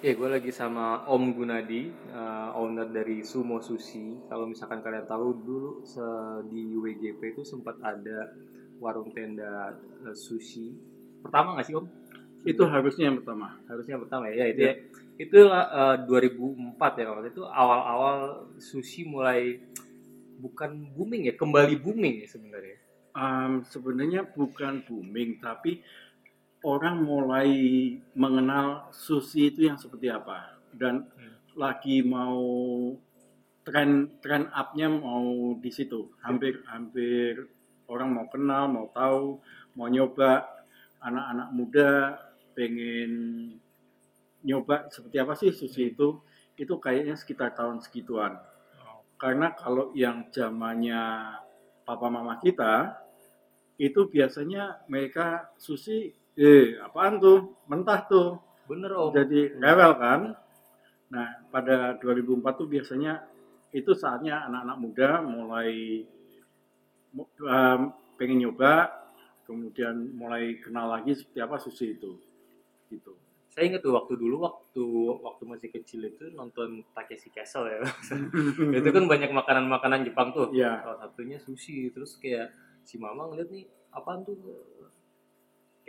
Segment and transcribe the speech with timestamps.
[0.00, 4.16] Ya, gue lagi sama Om Gunadi, uh, owner dari Sumo Sushi.
[4.32, 8.32] Kalau misalkan kalian tahu dulu se- di WGP itu sempat ada
[8.80, 10.72] warung tenda uh, sushi.
[11.20, 11.86] Pertama nggak sih Om?
[12.48, 13.60] Itu harusnya yang pertama.
[13.68, 14.72] Harusnya pertama ya, ya itu Ya.
[14.72, 14.74] ya.
[15.20, 18.16] Itu uh, 2004 ya waktu itu awal-awal
[18.56, 19.60] sushi mulai
[20.40, 22.78] bukan booming ya, kembali booming ya sebenarnya.
[23.12, 25.84] Um, sebenarnya bukan booming, tapi
[26.60, 27.50] orang mulai
[28.12, 31.36] mengenal sushi itu yang seperti apa dan Hmm.
[31.56, 32.40] lagi mau
[33.64, 36.12] tren tren up-nya mau di situ.
[36.24, 37.48] Hampir hampir
[37.88, 39.40] orang mau kenal, mau tahu,
[39.76, 40.46] mau nyoba.
[41.00, 41.90] Anak-anak muda
[42.52, 43.12] pengen
[44.44, 46.20] nyoba seperti apa sih sushi itu?
[46.60, 48.36] Itu kayaknya sekitar tahun segituan.
[49.16, 51.36] Karena kalau yang zamannya
[51.84, 53.00] papa mama kita
[53.80, 59.12] itu biasanya mereka sushi eh apaan tuh mentah tuh Bener Om.
[59.12, 60.20] jadi rewel kan
[61.10, 63.12] nah pada 2004 tuh biasanya
[63.70, 66.02] itu saatnya anak-anak muda mulai
[67.12, 67.80] mu- um,
[68.14, 68.88] pengen nyoba
[69.44, 72.14] kemudian mulai kenal lagi seperti apa sushi itu
[72.88, 73.14] gitu
[73.50, 74.84] Saya ingat tuh waktu dulu waktu
[75.26, 77.82] waktu masih kecil itu nonton Takeshi Castle ya.
[78.78, 80.54] itu kan banyak makanan-makanan Jepang tuh.
[80.54, 80.78] Iya.
[80.86, 81.90] Salah satunya sushi.
[81.90, 82.54] Terus kayak
[82.86, 84.38] si mama ngeliat nih apaan tuh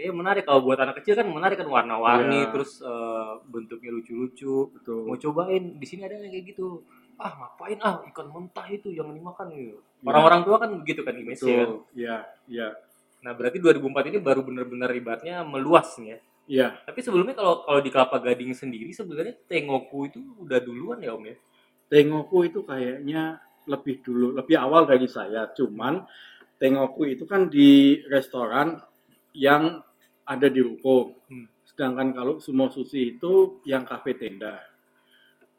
[0.02, 0.44] kayak menarik.
[0.50, 2.50] Kalau buat anak kecil kan menarik kan warna-warni Iya.
[2.50, 4.74] terus eh, bentuknya lucu-lucu.
[4.74, 5.06] Betul.
[5.06, 6.82] Mau cobain di sini ada yang kayak gitu.
[7.22, 7.78] Ah ngapain?
[7.80, 9.78] Ah ikan mentah itu jangan dimakan gitu.
[9.78, 10.10] Iya.
[10.10, 11.54] orang-orang tua kan begitu kan image kan?
[11.54, 12.74] Betul ya ya
[13.22, 16.18] nah berarti 2004 ini baru benar-benar ribatnya meluas nih ya
[16.50, 21.14] ya tapi sebelumnya kalau kalau di Kelapa Gading sendiri sebenarnya Tengoku itu udah duluan ya
[21.14, 21.38] Om ya?
[21.86, 23.38] Tengoku itu kayaknya
[23.70, 25.54] lebih dulu, lebih awal dari saya.
[25.54, 26.02] Cuman
[26.58, 28.82] Tengoku itu kan di restoran
[29.38, 29.86] yang
[30.32, 31.28] ada di ruko.
[31.28, 31.48] Hmm.
[31.68, 34.64] Sedangkan kalau Sumo Sushi itu yang kafe tenda.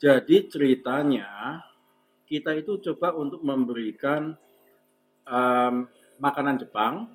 [0.01, 1.61] Jadi ceritanya
[2.25, 4.33] kita itu coba untuk memberikan
[5.29, 7.13] em, makanan Jepang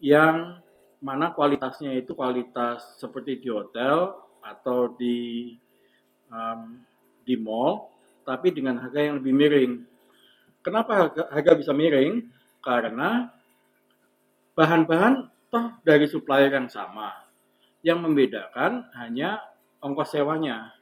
[0.00, 0.58] yang
[1.02, 5.52] mana kualitasnya itu kualitas seperti di hotel atau di
[6.32, 6.60] em,
[7.22, 7.92] di mall
[8.22, 9.72] tapi dengan harga yang lebih miring.
[10.62, 12.22] Kenapa harga, harga bisa miring?
[12.62, 13.26] Karena
[14.54, 17.12] bahan-bahan toh dari supplier yang sama.
[17.84, 19.44] Yang membedakan hanya
[19.84, 20.72] ongkos sewanya.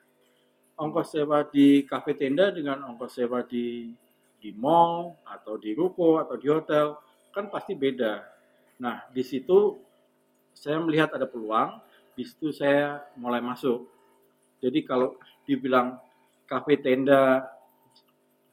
[0.79, 3.91] Ongkos sewa di kafe tenda dengan ongkos sewa di
[4.41, 6.97] di mall atau di ruko atau di hotel
[7.35, 8.25] kan pasti beda.
[8.81, 9.77] Nah, di situ
[10.57, 11.77] saya melihat ada peluang,
[12.17, 13.85] di situ saya mulai masuk.
[14.65, 16.01] Jadi kalau dibilang
[16.49, 17.45] kafe tenda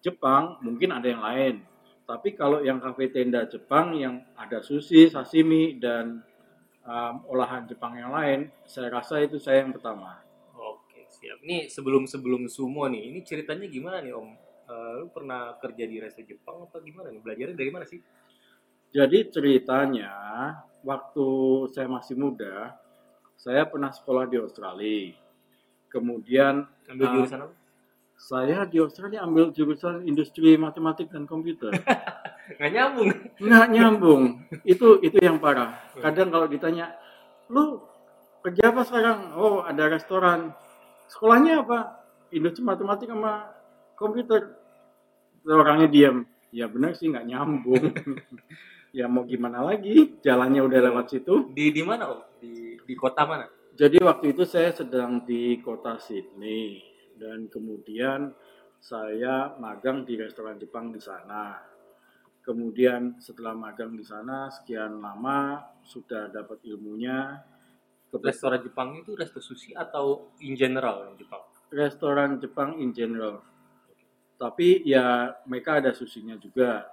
[0.03, 1.55] Jepang mungkin ada yang lain.
[2.07, 6.23] Tapi kalau yang kafe tenda Jepang yang ada sushi, sashimi dan
[6.87, 10.23] um, olahan Jepang yang lain, saya rasa itu saya yang pertama.
[10.55, 11.43] Oke, siap.
[11.43, 14.29] Ini sebelum-sebelum sumo nih, ini ceritanya gimana nih Om?
[14.67, 17.19] Eh, lu pernah kerja di resto Jepang atau gimana nih?
[17.19, 17.99] Belajarnya dari mana sih?
[18.95, 20.15] Jadi ceritanya
[20.87, 21.27] waktu
[21.75, 22.71] saya masih muda,
[23.35, 25.11] saya pernah sekolah di Australia.
[25.91, 27.55] Kemudian Ambil jurusan apa?
[28.17, 31.71] Saya di Australia ambil jurusan industri matematik dan komputer.
[32.47, 33.09] Nggak nyambung.
[33.43, 34.21] nggak nyambung.
[34.63, 35.83] Itu itu yang parah.
[35.99, 36.95] Kadang kalau ditanya
[37.51, 37.83] lu
[38.39, 39.35] kerja apa sekarang?
[39.35, 40.55] Oh ada restoran.
[41.11, 42.07] Sekolahnya apa?
[42.31, 43.51] Industri matematik sama
[43.99, 44.55] komputer.
[45.43, 46.23] Orangnya diam.
[46.55, 47.83] Ya benar sih nggak nyambung.
[48.95, 50.15] Ya mau gimana lagi?
[50.23, 51.51] Jalannya udah lewat situ.
[51.51, 52.19] Di di mana Om?
[52.39, 53.45] Di di kota mana?
[53.77, 56.81] jadi waktu itu saya sedang di kota Sydney
[57.17, 58.31] dan kemudian
[58.77, 61.57] saya magang di restoran Jepang di sana.
[62.45, 67.43] Kemudian setelah magang di sana sekian lama sudah dapat ilmunya.
[68.07, 71.43] Ke Restoran Jepang itu resto sushi atau in general yang Jepang?
[71.71, 73.43] restoran Jepang in general.
[74.37, 76.87] Tapi ya mereka ada susinya juga.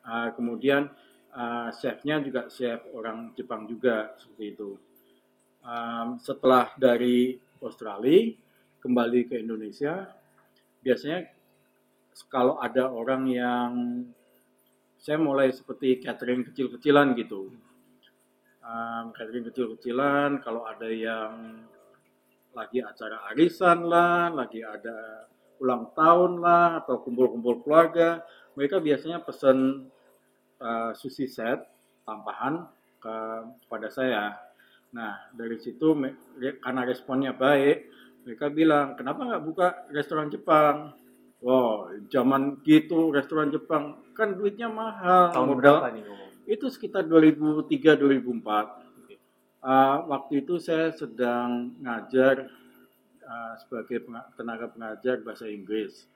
[0.00, 0.88] Ah, kemudian
[1.34, 4.70] ah, chefnya juga chef orang Jepang juga seperti itu.
[5.60, 8.32] Um, setelah dari Australia
[8.80, 10.08] kembali ke Indonesia,
[10.80, 11.28] biasanya
[12.32, 13.70] kalau ada orang yang
[15.00, 17.52] saya mulai seperti catering kecil-kecilan gitu.
[18.60, 21.64] Um, catering kecil-kecilan, kalau ada yang
[22.52, 25.28] lagi acara arisan lah, lagi ada
[25.60, 28.20] ulang tahun lah, atau kumpul-kumpul keluarga,
[28.56, 29.88] mereka biasanya pesen
[30.60, 31.64] uh, sushi set
[32.04, 32.68] tambahan
[33.00, 33.14] ke,
[33.64, 34.36] kepada saya.
[34.90, 35.94] Nah, dari situ
[36.60, 37.88] karena responnya baik,
[38.24, 40.92] mereka bilang, kenapa nggak buka restoran Jepang?
[41.40, 45.32] Wow, zaman gitu restoran Jepang kan duitnya mahal.
[45.32, 46.30] Tahun modal berapa nih ngomong?
[46.50, 48.90] itu sekitar 2003-2004.
[49.60, 52.48] Uh, waktu itu saya sedang ngajar
[53.22, 54.02] uh, sebagai
[54.34, 56.10] tenaga pengajar bahasa Inggris.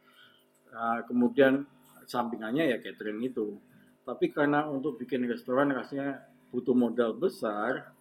[0.74, 1.62] Uh, kemudian
[2.10, 3.62] sampingannya ya catering itu.
[4.02, 7.94] Tapi karena untuk bikin restoran rasanya butuh modal besar,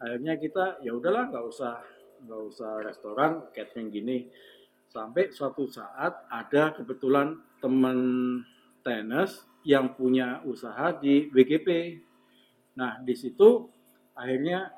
[0.00, 1.76] akhirnya kita ya udahlah nggak usah
[2.24, 4.18] nggak usah restoran catering gini.
[4.88, 7.98] Sampai suatu saat ada kebetulan teman
[8.80, 11.98] tenis yang punya usaha di WGP.
[12.78, 13.66] Nah di situ
[14.16, 14.70] akhirnya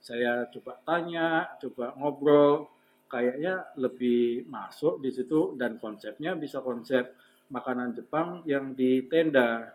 [0.00, 2.68] saya coba tanya, coba ngobrol,
[3.10, 7.10] kayaknya lebih masuk di situ dan konsepnya bisa konsep
[7.50, 9.74] makanan Jepang yang di tenda.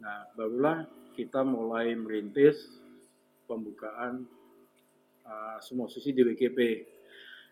[0.00, 0.84] Nah, barulah
[1.16, 2.68] kita mulai merintis
[3.48, 4.28] pembukaan
[5.30, 6.58] uh, semua sushi di WGP.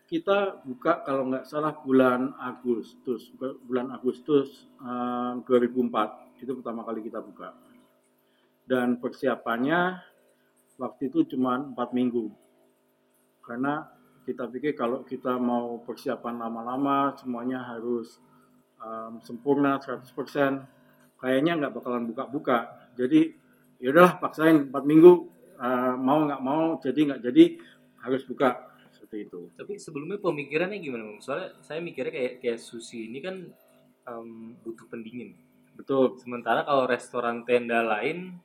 [0.09, 7.23] Kita buka kalau nggak salah bulan Agustus, bulan Agustus uh, 2004 itu pertama kali kita
[7.23, 7.55] buka.
[8.67, 10.01] Dan persiapannya
[10.81, 12.29] waktu itu cuma empat minggu,
[13.41, 13.85] karena
[14.29, 18.21] kita pikir kalau kita mau persiapan lama-lama semuanya harus
[18.77, 20.05] um, sempurna 100%
[21.17, 22.89] kayaknya nggak bakalan buka-buka.
[22.93, 23.33] Jadi
[23.81, 27.43] yaudahlah paksain 4 minggu uh, mau nggak mau jadi nggak jadi
[28.01, 33.11] harus buka seperti itu tapi sebelumnya pemikirannya gimana bang soalnya saya mikirnya kayak kayak sushi
[33.11, 33.35] ini kan
[34.07, 35.35] um, butuh pendingin
[35.75, 38.39] betul sementara kalau restoran tenda lain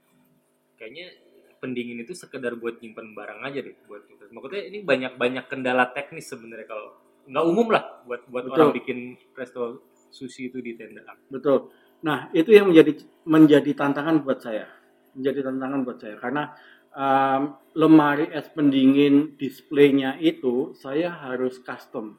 [0.77, 1.15] kayaknya
[1.63, 5.89] pendingin itu sekedar buat nyimpan barang aja deh buat kita maksudnya ini banyak banyak kendala
[5.95, 8.57] teknis sebenarnya kalau nggak umum lah buat buat Betul.
[8.61, 8.99] orang bikin
[9.33, 11.03] resto sushi itu di tenda.
[11.27, 11.75] Betul.
[12.07, 14.71] Nah, itu yang menjadi menjadi tantangan buat saya.
[15.19, 16.55] Menjadi tantangan buat saya karena
[16.95, 22.17] um, lemari es pendingin displaynya itu saya harus custom.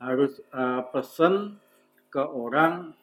[0.00, 1.58] Harus uh, pesen
[2.08, 2.96] ke orang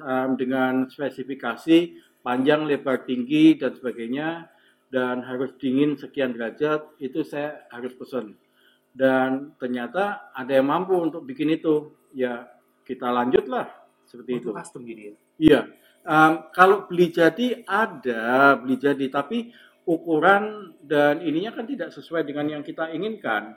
[0.00, 4.48] um, dengan spesifikasi panjang, lebar, tinggi dan sebagainya
[4.90, 8.38] dan harus dingin sekian derajat itu saya harus pesen
[8.96, 12.48] dan ternyata ada yang mampu untuk bikin itu ya
[12.88, 13.68] kita lanjutlah
[14.08, 14.48] seperti itu.
[14.56, 15.14] Custom gini ya?
[15.36, 15.60] Iya.
[16.06, 19.52] Um, kalau beli jadi ada beli jadi, tapi
[19.86, 23.54] ukuran dan ininya kan tidak sesuai dengan yang kita inginkan.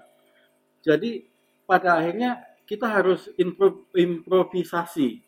[0.86, 1.26] Jadi
[1.66, 5.26] pada akhirnya kita harus impro, improvisasi,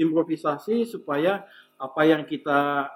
[0.00, 1.44] improvisasi supaya
[1.76, 2.88] apa yang kita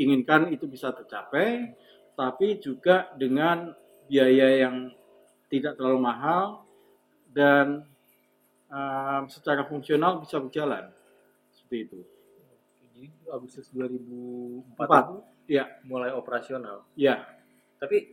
[0.00, 1.76] inginkan itu bisa tercapai,
[2.16, 3.76] tapi juga dengan
[4.08, 4.88] biaya yang
[5.52, 6.64] tidak terlalu mahal
[7.28, 7.84] dan
[8.72, 10.88] um, secara fungsional bisa berjalan
[11.52, 12.00] seperti itu.
[12.80, 16.86] Jadi Agustus 2004 ya mulai operasional.
[16.94, 17.26] Ya.
[17.82, 18.06] Tapi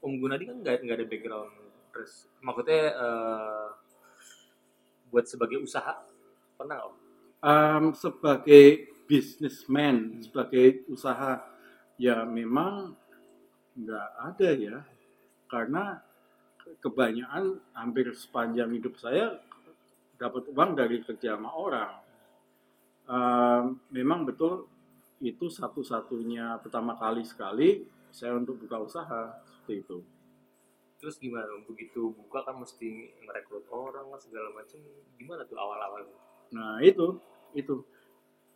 [0.00, 1.52] Om Gunadi kan nggak nggak ada background
[1.92, 3.68] terus maksudnya uh,
[5.12, 6.00] buat sebagai usaha
[6.56, 6.94] pernah Om?
[7.38, 10.32] Um, sebagai businessman, hmm.
[10.32, 11.44] sebagai usaha
[12.00, 12.96] ya memang
[13.76, 14.76] nggak ada ya
[15.52, 16.00] karena
[16.80, 19.40] kebanyakan hampir sepanjang hidup saya
[20.16, 21.92] dapat uang dari kerja sama orang.
[23.08, 24.68] Uh, memang betul
[25.18, 29.98] itu satu-satunya pertama kali sekali saya untuk buka usaha seperti itu.
[30.98, 31.50] Terus gimana?
[31.66, 34.78] Begitu buka kan mesti merekrut orang segala macam
[35.14, 36.02] gimana tuh awal-awal?
[36.54, 37.18] Nah itu
[37.54, 37.86] itu.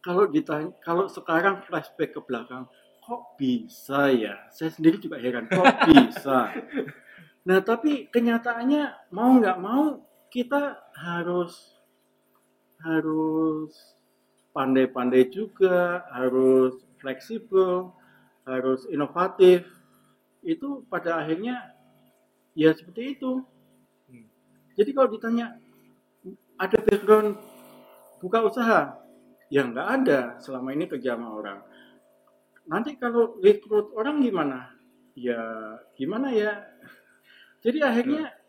[0.02, 2.66] Kalau ditanya kalau sekarang flashback ke belakang
[3.02, 4.34] kok bisa ya?
[4.50, 6.50] Saya sendiri juga heran kok bisa?
[7.46, 11.78] Nah tapi kenyataannya mau nggak mau kita harus
[12.82, 14.01] harus
[14.52, 17.92] pandai-pandai juga, harus fleksibel,
[18.44, 19.66] harus inovatif.
[20.44, 21.72] Itu pada akhirnya
[22.56, 23.42] ya seperti itu.
[24.08, 24.26] Hmm.
[24.76, 25.56] Jadi kalau ditanya
[26.60, 27.36] ada background
[28.20, 28.80] buka usaha,
[29.48, 31.58] ya nggak ada selama ini kerja sama orang.
[32.68, 34.70] Nanti kalau rekrut orang gimana?
[35.18, 35.42] Ya
[35.98, 36.62] gimana ya?
[37.62, 38.42] Jadi akhirnya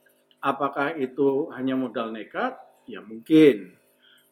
[0.44, 2.60] Apakah itu hanya modal nekat?
[2.84, 3.80] Ya mungkin.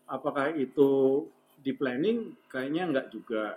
[0.03, 1.23] Apakah itu
[1.61, 2.49] di planning?
[2.49, 3.55] Kayaknya enggak juga.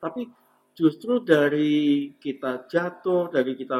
[0.00, 0.30] Tapi
[0.72, 3.78] justru dari kita jatuh, dari kita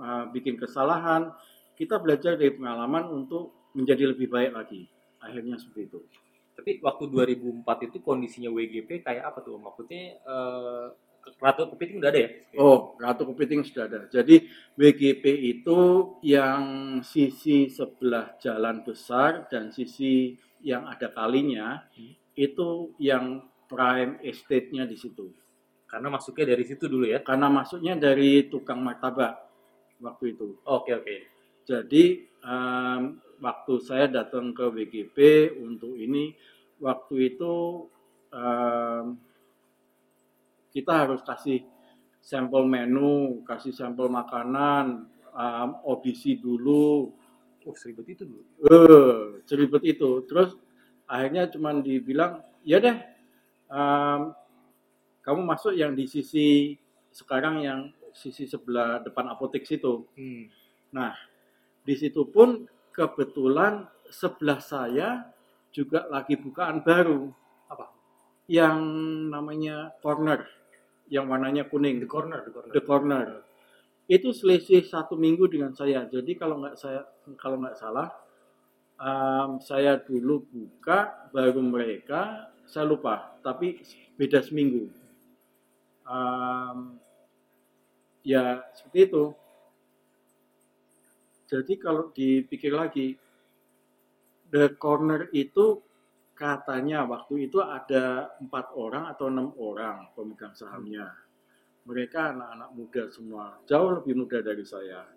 [0.00, 1.34] uh, bikin kesalahan,
[1.76, 4.88] kita belajar dari pengalaman untuk menjadi lebih baik lagi.
[5.20, 6.00] Akhirnya seperti itu.
[6.58, 9.62] Tapi waktu 2004 itu kondisinya WGP kayak apa tuh?
[9.62, 10.90] Maksudnya uh,
[11.38, 12.30] Ratu Kepiting udah ada ya?
[12.58, 14.00] Oh, Ratu Kepiting sudah ada.
[14.08, 15.78] Jadi WGP itu
[16.24, 16.62] yang
[17.04, 20.34] sisi sebelah jalan besar dan sisi
[20.64, 22.27] yang ada kalinya hmm.
[22.38, 25.26] Itu yang prime estate-nya di situ.
[25.90, 27.18] Karena masuknya dari situ dulu ya?
[27.26, 29.34] Karena masuknya dari tukang martabak
[29.98, 30.62] waktu itu.
[30.68, 31.16] Oke oke.
[31.66, 35.18] Jadi um, waktu saya datang ke WGP
[35.58, 36.32] untuk ini,
[36.78, 37.88] waktu itu
[38.30, 39.18] um,
[40.70, 41.66] kita harus kasih
[42.22, 47.12] sampel menu, kasih sampel makanan, um, audisi dulu
[47.68, 48.42] Oh, seribet itu dulu.
[48.64, 50.24] Eh, seribet itu.
[50.24, 50.56] Terus
[51.08, 52.96] akhirnya cuman dibilang, ya deh,
[53.72, 54.20] em,
[55.24, 56.76] kamu masuk yang di sisi
[57.10, 57.80] sekarang yang
[58.12, 60.04] sisi sebelah depan apotek situ.
[60.14, 60.48] Hmm.
[60.92, 61.16] Nah,
[61.84, 65.28] di situ pun kebetulan sebelah saya
[65.68, 67.28] juga lagi bukaan baru
[67.68, 67.92] Apa?
[68.48, 68.80] yang
[69.28, 70.48] namanya corner,
[71.12, 72.00] yang warnanya kuning.
[72.00, 72.72] The corner, the corner.
[72.72, 73.26] The corner.
[74.08, 76.08] Itu selisih satu minggu dengan saya.
[76.08, 77.04] Jadi kalau nggak saya
[77.36, 78.08] kalau nggak salah,
[78.98, 83.80] em, saya dulu buka baru mereka, saya lupa, tapi
[84.18, 84.90] beda seminggu.
[86.04, 86.98] Em,
[88.26, 89.24] ya seperti itu.
[91.48, 93.16] Jadi kalau dipikir lagi,
[94.52, 95.80] the corner itu
[96.36, 101.08] katanya waktu itu ada empat orang atau enam orang pemegang sahamnya.
[101.88, 105.08] Mereka anak-anak muda semua, jauh lebih muda dari saya.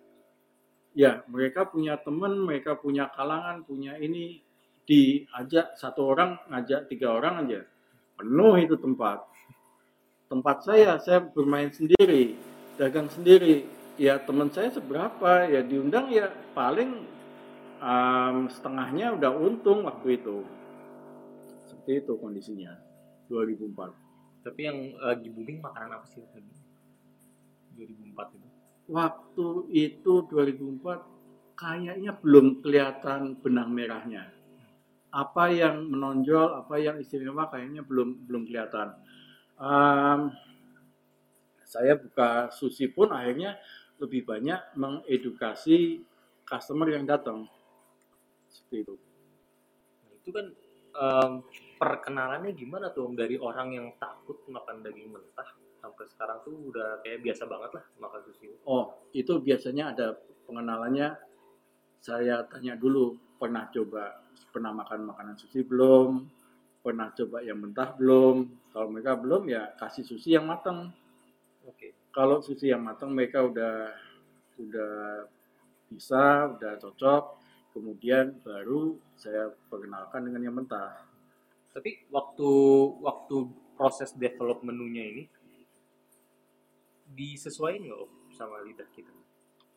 [0.92, 4.44] Ya, mereka punya teman, mereka punya kalangan, punya ini
[4.84, 7.64] diajak satu orang ngajak tiga orang aja,
[8.20, 9.24] penuh itu tempat.
[10.28, 12.36] Tempat saya, saya bermain sendiri,
[12.76, 13.68] dagang sendiri.
[14.00, 17.08] Ya teman saya seberapa, ya diundang ya paling
[17.80, 20.44] um, setengahnya udah untung waktu itu.
[21.68, 22.76] Seperti itu kondisinya
[23.32, 24.44] 2004.
[24.44, 26.24] Tapi yang lagi booming makanan apa sih?
[27.80, 28.51] 2004 itu.
[28.90, 34.34] Waktu itu 2004 kayaknya belum kelihatan benang merahnya.
[35.12, 38.96] Apa yang menonjol, apa yang istimewa kayaknya belum belum kelihatan.
[39.62, 40.34] Um,
[41.68, 43.60] saya buka sushi pun akhirnya
[44.02, 46.02] lebih banyak mengedukasi
[46.42, 47.46] customer yang datang.
[48.50, 48.96] Seperti itu.
[50.04, 50.46] Nah, itu kan
[50.98, 51.32] em,
[51.78, 55.50] perkenalannya gimana tuh dari orang yang takut makan daging mentah
[55.82, 58.48] sampai sekarang tuh udah kayak biasa banget lah makan sushi.
[58.70, 60.14] Oh, itu biasanya ada
[60.46, 61.18] pengenalannya.
[62.02, 64.22] Saya tanya dulu, pernah coba,
[64.54, 66.30] pernah makan makanan sushi belum?
[66.82, 68.50] Pernah coba yang mentah belum?
[68.74, 70.94] Kalau mereka belum, ya kasih sushi yang matang.
[71.66, 71.94] Oke.
[72.10, 73.94] Kalau sushi yang matang mereka udah
[74.58, 75.26] udah
[75.94, 77.24] bisa, udah cocok.
[77.72, 81.06] Kemudian baru saya perkenalkan dengan yang mentah.
[81.72, 82.52] Tapi waktu
[83.00, 83.38] waktu
[83.78, 85.24] proses develop menunya ini
[87.14, 89.12] disesuaikan nggak Om sama lidah kita?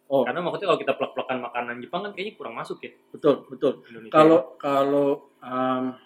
[0.05, 3.81] Oh, Karena maksudnya kalau kita plek-plekan makanan Jepang kan kayaknya kurang masuk ya betul, betul.
[3.89, 4.13] Indonesia.
[4.13, 5.09] Kalau kalau
[5.41, 5.97] um,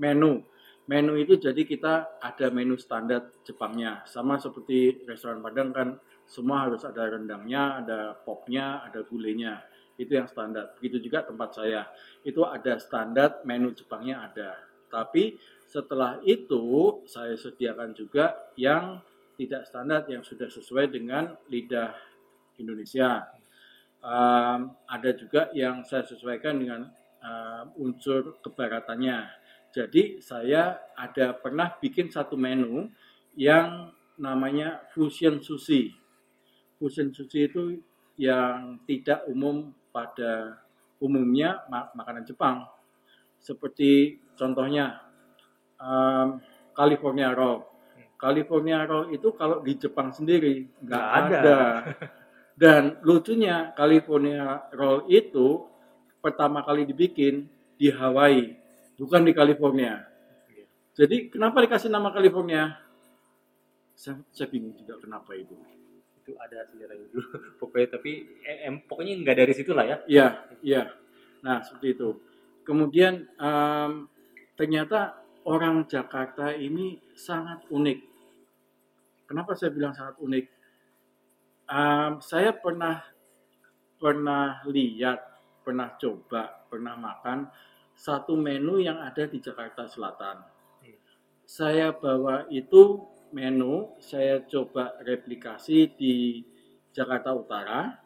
[0.00, 0.40] menu
[0.88, 5.88] menu itu jadi kita ada menu standar Jepangnya sama seperti restoran Padang kan
[6.24, 9.60] semua harus ada rendangnya, ada popnya, ada gulenya
[10.00, 10.72] itu yang standar.
[10.80, 11.84] Begitu juga tempat saya
[12.24, 14.56] itu ada standar menu Jepangnya ada.
[14.88, 15.36] Tapi
[15.68, 19.00] setelah itu saya sediakan juga yang
[19.42, 21.90] tidak standar yang sudah sesuai dengan lidah
[22.62, 23.26] Indonesia.
[23.98, 26.86] Um, ada juga yang saya sesuaikan dengan
[27.18, 29.26] um, unsur kebaratannya.
[29.74, 32.86] Jadi saya ada pernah bikin satu menu
[33.34, 35.90] yang namanya fusion sushi.
[36.78, 37.82] Fusion sushi itu
[38.14, 40.62] yang tidak umum pada
[41.02, 42.62] umumnya ma- makanan Jepang.
[43.42, 45.02] Seperti contohnya
[45.82, 46.38] um,
[46.78, 47.71] California roll.
[48.22, 51.40] California roll itu kalau di Jepang sendiri nggak ada.
[51.42, 51.60] ada.
[52.54, 55.66] Dan lucunya California roll itu
[56.22, 58.54] pertama kali dibikin di Hawaii,
[58.94, 60.06] bukan di California.
[60.94, 62.78] Jadi kenapa dikasih nama California?
[63.98, 65.58] Saya, saya bingung juga kenapa itu.
[66.22, 67.26] itu ada sejarahnya dulu
[67.66, 70.26] pokoknya tapi eh, em, pokoknya nggak dari situ lah ya Iya,
[70.62, 70.82] iya.
[71.42, 72.22] Nah seperti itu.
[72.62, 74.06] Kemudian em,
[74.54, 78.11] ternyata orang Jakarta ini sangat unik.
[79.32, 80.44] Kenapa saya bilang sangat unik?
[81.72, 83.00] Em, saya pernah
[83.96, 85.24] pernah lihat,
[85.64, 87.48] pernah coba, pernah makan
[87.96, 90.36] satu menu yang ada di Jakarta Selatan.
[91.48, 96.44] Saya bawa itu menu, saya coba replikasi di
[96.92, 98.04] Jakarta Utara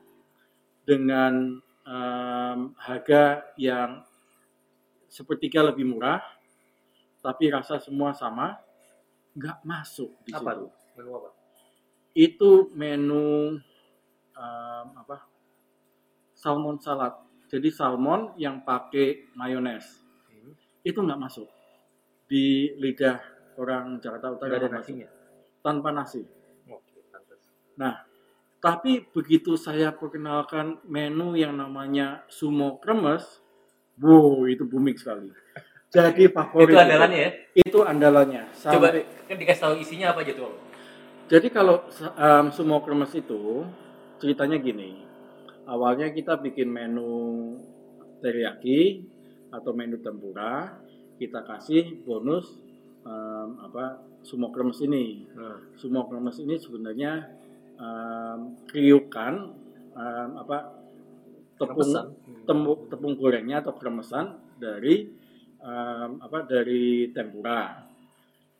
[0.86, 4.06] dengan em, harga yang
[5.10, 6.22] sepertiga lebih murah,
[7.18, 8.62] tapi rasa semua sama,
[9.34, 10.62] nggak masuk di apa situ.
[10.70, 11.30] tuh menu apa
[12.12, 13.60] Itu menu
[14.32, 15.28] em, apa?
[16.32, 17.12] Salmon salad.
[17.46, 20.52] Jadi salmon yang pakai mayones Hmm.
[20.82, 21.46] itu nggak masuk
[22.26, 23.22] di lidah
[23.56, 25.06] orang Jakarta Utara ada nasinya
[25.60, 26.26] tanpa nasi.
[26.66, 27.40] oke pantas
[28.58, 33.22] Tapi begitu saya perkenalkan menu yang namanya sumo kremes,
[33.96, 35.30] wow itu booming sekali.
[35.86, 38.42] Jadi favorit itu andalannya ya Itu andalannya.
[38.52, 40.50] coba Sampai- kan dikasih tahu isinya apa aja tuh?
[41.26, 41.82] Jadi kalau
[42.14, 43.66] um, sumo kremes itu
[44.22, 45.02] ceritanya gini,
[45.66, 47.58] awalnya kita bikin menu
[48.22, 49.02] teriyaki
[49.50, 50.78] atau menu tempura
[51.18, 52.46] kita kasih bonus
[53.02, 55.26] em, apa sumo kremes ini.
[55.34, 57.12] Nah, sumo kremes ini sebenarnya
[57.74, 58.38] em,
[58.70, 59.34] kriukan
[59.98, 60.78] em, apa
[61.58, 61.90] tepung
[62.46, 65.10] temu- tepung gorengnya atau kremesan dari
[65.58, 67.82] em, apa dari tempura.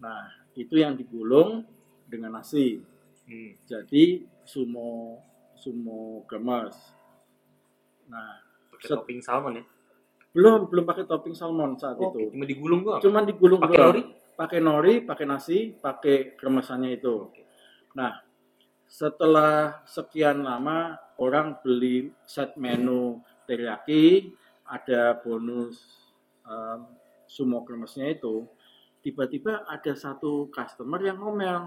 [0.02, 1.75] Nah itu yang digulung
[2.06, 2.80] dengan nasi
[3.22, 3.58] Hmm.
[3.64, 5.18] jadi sumo
[5.56, 6.78] sumo kremes
[8.06, 8.38] nah
[8.70, 9.64] Pakai Set- topping salmon ya.
[10.30, 13.00] belum belum pakai topping salmon saat Oke, itu cuma digulung doang.
[13.00, 14.02] cuman digulung Pakai nori?
[14.32, 17.42] pakai nori pakai nasi pakai kremesannya itu Oke.
[17.92, 18.20] nah
[18.86, 24.30] setelah sekian lama orang beli set menu teriyaki
[24.62, 25.82] ada bonus
[26.42, 26.86] em,
[27.26, 28.46] sumo kremesnya itu
[29.00, 31.66] tiba-tiba ada satu customer yang ngomel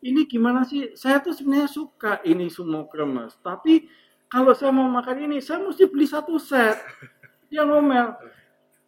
[0.00, 0.96] ini gimana sih?
[0.96, 3.88] Saya tuh sebenarnya suka ini sumo kremes tapi
[4.30, 6.78] kalau saya mau makan ini saya mesti beli satu set.
[7.50, 8.14] Dia ngomel.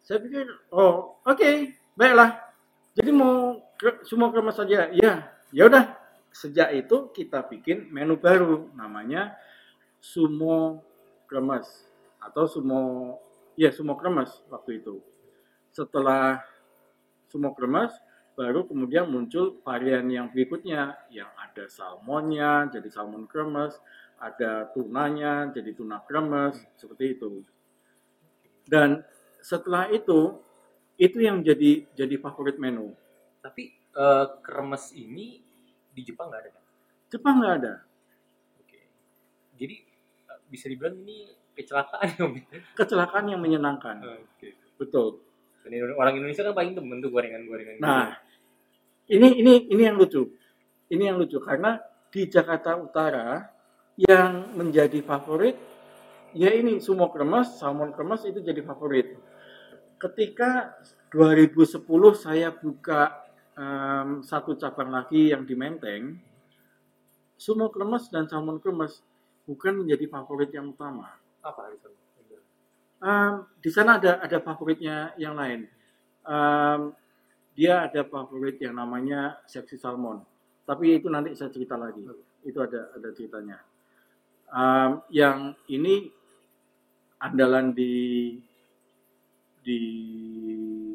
[0.01, 2.39] Saya pikir oh oke baiklah.
[2.97, 3.61] Jadi mau
[4.07, 4.89] sumo kremes saja.
[4.89, 5.99] Ya ya udah.
[6.33, 9.37] Sejak itu kita bikin menu baru namanya
[10.01, 10.81] sumo
[11.29, 11.69] kremes
[12.17, 12.81] atau sumo
[13.53, 14.97] ya sumo kremes waktu itu.
[15.69, 16.41] Setelah
[17.29, 17.93] sumo kremes
[18.33, 23.77] baru kemudian muncul varian yang berikutnya yang ada salmonnya jadi salmon kremes
[24.17, 27.45] ada tunanya jadi tuna kremes seperti itu
[28.65, 29.05] dan
[29.43, 30.39] setelah itu
[30.97, 32.93] itu yang jadi jadi favorit menu
[33.43, 35.43] Tapi eh, kremes ini
[35.93, 36.63] di Jepang nggak ada kan?
[37.11, 37.73] Jepang nggak ada
[38.61, 38.79] Oke.
[39.59, 39.75] Jadi
[40.31, 42.33] eh, bisa dibilang ini kecelakaan ya Om.
[42.73, 44.57] kecelakaan yang menyenangkan Oke.
[44.79, 45.21] betul
[45.97, 47.75] orang Indonesia kan paling demen tuh gorengan-gorengan.
[47.79, 47.83] gitu.
[47.83, 48.19] Nah,
[49.07, 50.27] ini ini ini yang lucu.
[50.91, 51.79] Ini yang lucu karena
[52.13, 53.41] di Jakarta Utara
[53.97, 55.57] yang menjadi favorit
[56.33, 59.13] ya ini sumo kremes, salmon kremes itu jadi favorit.
[60.01, 60.75] Ketika
[61.13, 61.85] 2010
[62.17, 63.23] saya buka
[63.55, 66.17] em, satu cabang lagi yang di Menteng,
[67.37, 68.99] sumo kremes dan salmon kremes
[69.45, 71.21] bukan menjadi favorit yang utama.
[71.43, 71.91] apa itu?
[73.03, 75.67] Um, di sana ada ada favoritnya yang lain.
[76.23, 76.95] Um,
[77.51, 80.23] dia ada favorit yang namanya seksi salmon.
[80.63, 81.99] Tapi itu nanti saya cerita lagi.
[82.47, 83.59] Itu ada ada ceritanya.
[84.47, 86.07] Um, yang ini
[87.19, 88.39] andalan di
[89.59, 89.79] di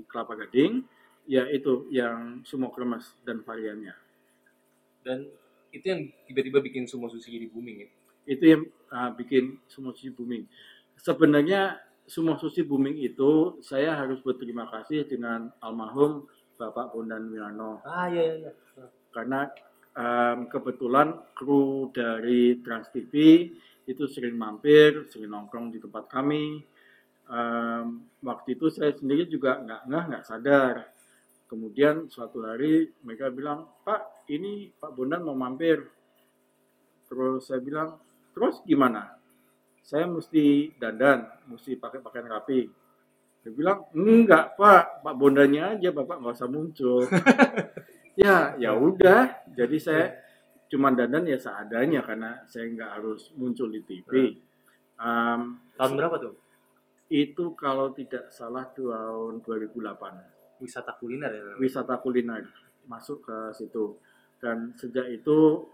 [0.08, 0.80] Kelapa Gading,
[1.28, 3.92] yaitu yang sumo kremes dan variannya.
[5.04, 5.28] Dan
[5.76, 7.88] itu yang tiba-tiba bikin sumo sushi jadi booming ya.
[8.24, 10.48] Itu yang uh, bikin sumo sushi booming.
[10.96, 11.76] Sebenarnya
[12.08, 16.24] sumo sushi booming itu saya harus berterima kasih dengan almarhum
[16.56, 18.50] Bapak Bondan Wilano Ah iya iya.
[18.50, 18.86] iya.
[19.12, 19.46] karena
[19.92, 23.46] em, kebetulan kru dari Trans TV
[23.88, 26.60] itu sering mampir, sering nongkrong di tempat kami.
[27.28, 27.86] Em,
[28.20, 30.74] waktu itu saya sendiri juga nggak nggak nggak sadar.
[31.48, 35.80] Kemudian suatu hari mereka bilang, Pak, ini Pak Bondan mau mampir.
[37.08, 37.96] Terus saya bilang,
[38.36, 39.17] terus gimana?
[39.88, 42.68] Saya mesti dandan, mesti pakai pakaian rapi.
[43.40, 47.08] Dia bilang, enggak Pak, Pak Bondannya aja Bapak nggak usah muncul.
[48.20, 49.48] ya, ya udah.
[49.56, 50.12] Jadi saya
[50.68, 54.36] cuma dandan ya seadanya karena saya nggak harus muncul di TV.
[55.00, 55.40] Em,
[55.80, 56.36] Tahun berapa tuh?
[57.08, 61.42] itu kalau tidak salah tahun 2008 Wisata kuliner ya.
[61.56, 62.44] wisata kuliner
[62.84, 63.96] masuk ke situ
[64.42, 65.64] dan sejak itu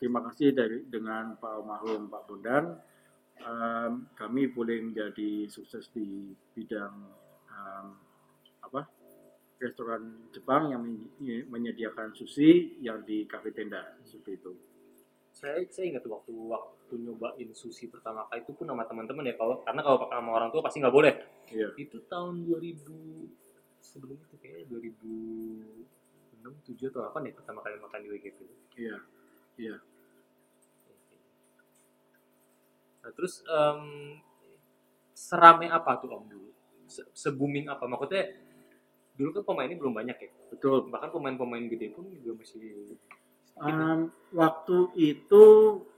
[0.00, 2.64] terima kasih dari dengan Pak almarhum Pak Bondan
[3.44, 6.94] em, kami boleh menjadi sukses di bidang
[7.46, 7.86] em,
[8.64, 8.88] apa?
[9.60, 14.52] Restoran Jepang yang men- menyediakan sushi yang di kafe tenda seperti itu.
[15.34, 19.60] Saya saya ingat waktu waktu nyobain sushi pertama kali itu pun sama teman-teman ya kalau
[19.62, 21.14] karena kalau pakai sama orang tua pasti nggak boleh.
[21.52, 21.68] iya.
[21.76, 23.44] Itu tahun 2000
[23.84, 28.38] sebelum itu kayaknya 2006 7 atau 8 ya pertama kali makan di WGP
[28.80, 28.96] iya
[29.60, 29.76] iya
[33.04, 33.80] Nah, terus em,
[35.12, 36.48] serame apa tuh Om dulu?
[36.88, 37.84] Se- Se-booming apa?
[37.84, 38.32] Maksudnya
[39.14, 40.30] dulu kan pemainnya belum banyak ya.
[40.50, 42.96] betul Bahkan pemain-pemain gede pun juga masih.
[43.54, 45.44] Um, waktu itu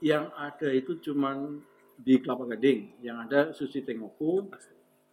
[0.03, 1.63] yang ada itu cuman
[1.97, 4.45] di Kelapa Gading, yang ada Sushi Tengoku,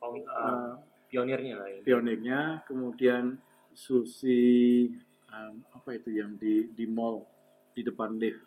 [0.03, 0.77] em, uh,
[1.09, 1.81] pionirnya lah ya.
[1.81, 3.41] pionirnya, kemudian
[3.73, 4.93] Sushi
[5.33, 7.25] um, apa itu yang di di mall
[7.73, 8.45] di depan lift,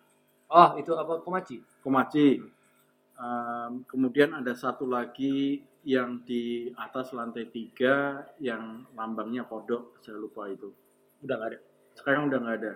[0.48, 1.60] Oh, itu apa Komachi?
[1.82, 2.40] Komachi.
[3.18, 10.46] Um, kemudian ada satu lagi yang di atas lantai tiga yang lambangnya kodok, saya lupa
[10.50, 10.70] itu.
[11.26, 11.60] Udah nggak ada.
[11.98, 12.74] sekarang udah nggak ada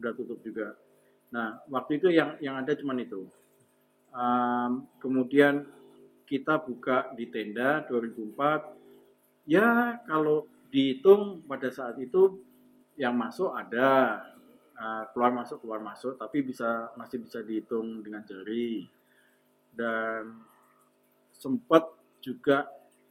[0.00, 0.72] udah tutup juga
[1.28, 3.28] nah waktu itu yang yang ada cuman itu
[4.16, 5.68] Um, kemudian
[6.24, 8.72] kita buka di tenda 2004.
[9.44, 12.40] Ya kalau dihitung pada saat itu
[12.96, 14.24] yang masuk ada
[14.72, 18.88] uh, keluar masuk keluar masuk, tapi bisa masih bisa dihitung dengan jari.
[19.76, 20.40] Dan
[21.36, 21.84] sempat
[22.24, 22.64] juga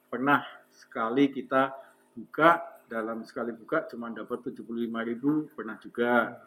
[0.10, 0.41] pernah
[0.73, 1.71] sekali kita
[2.17, 6.41] buka dalam sekali buka cuma dapat 75.000 pernah juga.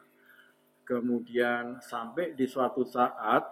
[0.83, 3.45] Kemudian sampai di suatu saat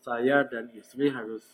[0.00, 1.44] saya dan istri harus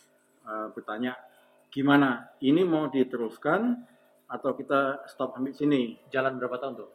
[0.47, 1.19] uh, bertanya
[1.67, 2.31] gimana?
[2.39, 3.83] Ini mau diteruskan
[4.31, 5.99] atau kita stop sampai sini?
[6.07, 6.89] Jalan berapa tahun tuh?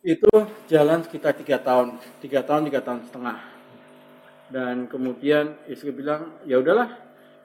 [0.00, 0.30] Itu
[0.70, 3.55] jalan sekitar tiga tahun tiga tahun tiga tahun setengah
[4.52, 6.90] dan kemudian istri bilang ya udahlah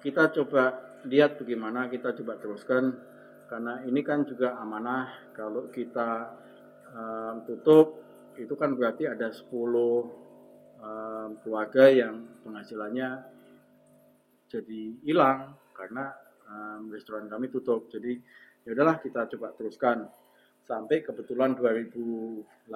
[0.05, 2.93] kita coba lihat bagaimana kita coba teruskan
[3.49, 6.29] karena ini kan juga amanah kalau kita
[6.93, 8.01] um, tutup
[8.39, 13.09] itu kan berarti ada 10 um, keluarga yang penghasilannya
[14.51, 16.11] jadi hilang karena
[16.47, 17.87] um, restoran kami tutup.
[17.87, 18.19] Jadi
[18.67, 20.05] ya udahlah kita coba teruskan
[20.67, 22.67] sampai kebetulan 2008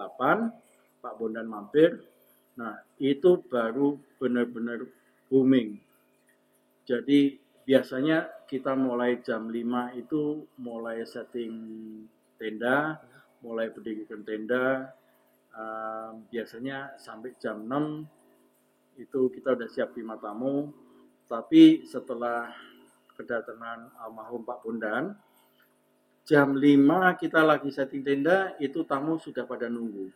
[1.03, 2.14] Pak Bondan mampir.
[2.56, 4.88] Nah itu baru benar-benar
[5.28, 5.80] booming.
[6.86, 11.54] Jadi biasanya kita mulai jam 5 itu mulai setting
[12.38, 13.02] tenda,
[13.41, 14.91] mulai berdirikan tenda.
[15.56, 20.72] Um, biasanya sampai jam 6 itu kita udah siap lima tamu
[21.26, 22.54] tapi setelah
[23.18, 25.18] kedatangan almarhum Pak Bondan,
[26.22, 30.13] jam 5 kita lagi setting tenda, itu tamu sudah pada nunggu.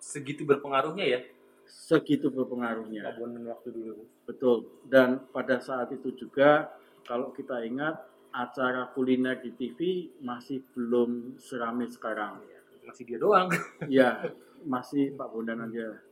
[0.00, 1.20] Segitu berpengaruhnya ya?
[1.66, 3.14] Segitu berpengaruhnya.
[3.18, 4.06] Bondan waktu dulu.
[4.26, 4.82] Betul.
[4.86, 6.70] Dan pada saat itu juga,
[7.06, 8.00] kalau kita ingat,
[8.34, 12.42] acara kuliner di TV masih belum seramai sekarang.
[12.86, 13.50] Masih dia doang.
[13.90, 14.34] Ya,
[14.66, 16.06] masih Pak Bondan aja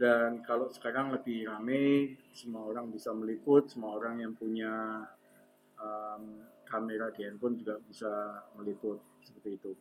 [0.00, 5.04] dan kalau sekarang lebih rame semua orang bisa meliput semua orang yang punya
[5.76, 8.08] um, kamera di handphone juga bisa
[8.56, 9.72] meliput seperti itu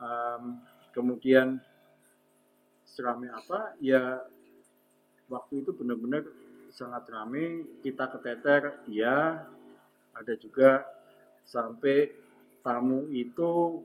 [0.00, 0.64] um,
[0.96, 1.60] kemudian
[2.94, 4.22] seramai apa ya
[5.26, 6.22] waktu itu benar-benar
[6.70, 9.42] sangat rame kita keteter ya
[10.14, 10.86] ada juga
[11.42, 12.14] sampai
[12.62, 13.82] tamu itu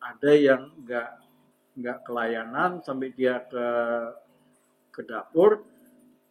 [0.00, 1.10] ada yang nggak
[1.76, 3.68] nggak kelayanan sampai dia ke
[4.92, 5.60] ke dapur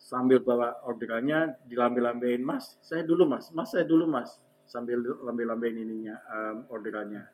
[0.02, 6.16] sambil bawa orderannya dilambai-lambain mas saya dulu mas mas saya dulu mas sambil lambai-lambain ininya
[6.32, 7.28] um, orderannya.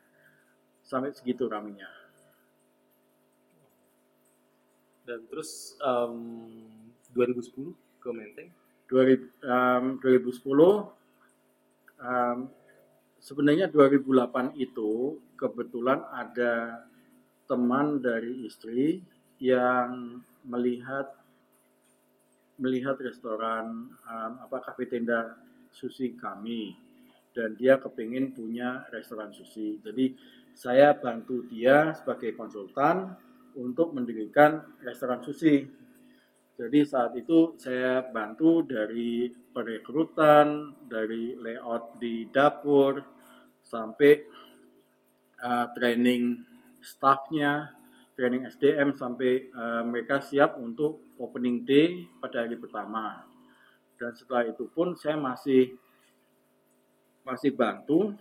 [0.82, 1.86] Sampai segitu raminya
[5.08, 6.60] dan terus um,
[7.16, 7.72] 2010
[8.04, 8.52] ke Menteng?
[8.92, 10.92] 2000, um, 2010
[12.04, 12.38] um,
[13.16, 16.84] sebenarnya 2008 itu kebetulan ada
[17.48, 19.00] teman dari istri
[19.40, 21.08] yang melihat
[22.60, 25.40] melihat restoran um, apa kafe tenda
[25.72, 26.76] sushi kami.
[27.32, 29.78] Dan dia kepingin punya restoran sushi.
[29.80, 30.10] Jadi
[30.58, 33.14] saya bantu dia sebagai konsultan
[33.58, 35.66] untuk mendirikan restoran sushi.
[36.58, 42.98] Jadi saat itu saya bantu dari perekrutan, dari layout di dapur,
[43.62, 44.24] sampai
[45.42, 46.42] uh, training
[46.82, 47.70] staffnya,
[48.18, 53.22] training SDM sampai uh, mereka siap untuk opening day pada hari pertama.
[53.98, 55.78] Dan setelah itu pun saya masih
[57.22, 58.16] masih bantu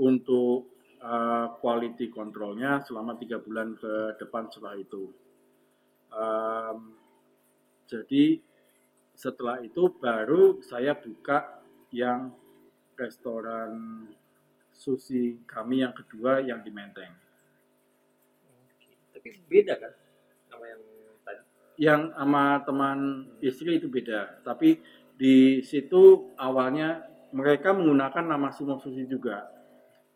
[0.00, 0.71] untuk
[1.02, 5.10] uh, quality controlnya selama tiga bulan ke depan setelah itu.
[6.12, 6.96] Um,
[7.90, 8.40] jadi
[9.12, 11.60] setelah itu baru saya buka
[11.92, 12.32] yang
[12.96, 14.08] restoran
[14.72, 17.12] sushi kami yang kedua yang di Menteng.
[19.12, 19.92] Tapi beda kan
[20.48, 20.82] sama yang
[21.22, 21.42] tadi?
[21.78, 22.98] Yang sama teman
[23.44, 24.80] istri itu beda tapi
[25.14, 29.48] di situ awalnya mereka menggunakan nama Sumo Sushi juga.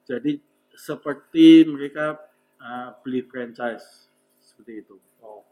[0.05, 0.37] Jadi
[0.77, 2.21] seperti mereka
[2.61, 5.43] uh, beli franchise seperti itu oh.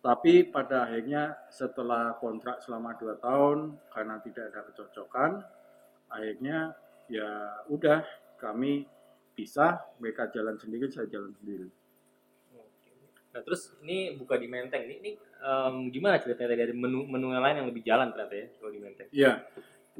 [0.00, 5.30] tapi pada akhirnya setelah kontrak selama dua tahun karena tidak ada kecocokan
[6.08, 6.72] akhirnya
[7.10, 8.06] ya udah
[8.38, 8.86] kami
[9.34, 11.68] bisa mereka jalan sendiri saya jalan sendiri
[13.38, 14.82] Nah terus ini buka di Menteng.
[14.88, 15.10] Ini, ini
[15.44, 18.80] um, gimana ceritanya dari menu menu yang lain yang lebih jalan ternyata ya kalau di
[18.80, 19.08] Menteng?
[19.12, 19.32] Iya.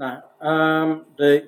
[0.00, 1.46] Nah um, dari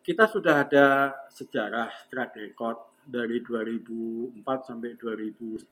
[0.00, 5.66] kita sudah ada sejarah track record dari 2004 sampai 2010.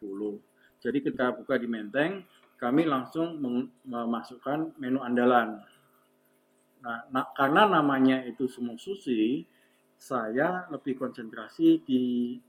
[0.78, 2.22] Jadi kita buka di Menteng,
[2.58, 3.38] kami langsung
[3.86, 5.58] memasukkan menu andalan.
[6.78, 9.42] Nah, nah karena namanya itu semua sushi,
[9.98, 12.02] saya lebih konsentrasi di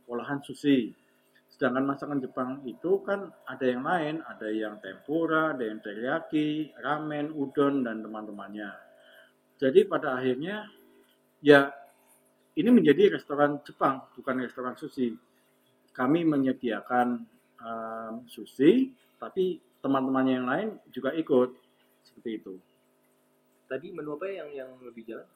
[0.06, 0.94] olahan sushi
[1.60, 7.36] Sedangkan masakan Jepang itu kan ada yang lain, ada yang tempura, ada yang teriyaki, ramen,
[7.36, 8.72] udon dan teman-temannya.
[9.60, 10.72] Jadi pada akhirnya
[11.40, 11.72] ya
[12.60, 15.16] ini menjadi restoran Jepang, bukan restoran sushi.
[15.96, 17.24] Kami menyediakan
[17.60, 21.56] um, sushi, tapi teman-temannya yang lain juga ikut
[22.04, 22.54] seperti itu.
[23.70, 25.28] Tadi menu apa yang yang lebih jalan?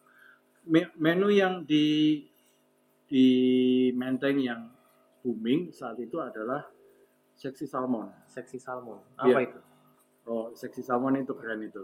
[0.67, 2.19] Me- Menu yang di
[3.07, 3.27] di
[3.93, 4.61] Menteng yang
[5.23, 6.65] booming saat itu adalah
[7.35, 8.09] seksi salmon.
[8.27, 8.99] Seksi salmon.
[9.19, 9.47] Apa Iya.
[9.47, 9.59] itu?
[10.23, 11.83] Oh, seksi salmon itu keren itu.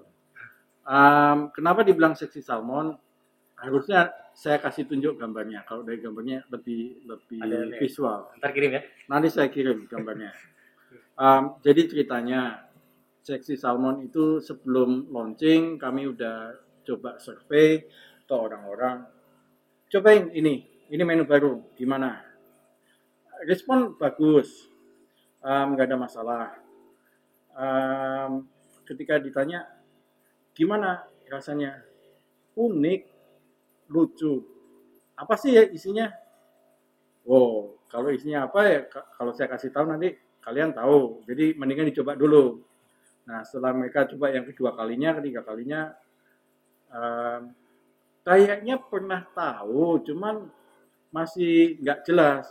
[0.87, 2.95] Um, kenapa dibilang seksi salmon?
[3.59, 5.67] Harusnya saya kasih tunjuk gambarnya.
[5.67, 8.19] Kalau dari gambarnya lebih lebih Ada visual.
[8.39, 8.81] Ntar kirim ya.
[9.11, 10.31] Nanti saya kirim gambarnya.
[11.19, 12.71] Um, jadi ceritanya
[13.19, 16.55] seksi salmon itu sebelum launching kami udah
[16.87, 17.83] coba survei
[18.23, 19.03] ke orang-orang.
[19.91, 22.23] Cobain ini, ini menu baru, gimana?
[23.43, 24.69] Respon bagus,
[25.39, 26.45] Um, nggak ada masalah.
[27.55, 28.43] Um,
[28.83, 29.71] ketika ditanya
[30.51, 31.79] gimana rasanya,
[32.59, 33.07] unik,
[33.93, 34.33] lucu.
[35.17, 36.07] Apa sih ya isinya?
[37.29, 38.79] Wow, kalau isinya apa ya?
[38.93, 40.09] ka- Kalau saya kasih tahu nanti
[40.45, 41.23] kalian tahu.
[41.29, 42.45] Jadi mendingan dicoba dulu.
[43.29, 45.81] Nah, setelah mereka coba yang kedua kalinya, ketiga kalinya,
[46.93, 47.41] em,
[48.27, 50.35] kayaknya pernah tahu, cuman
[51.15, 52.45] masih nggak jelas.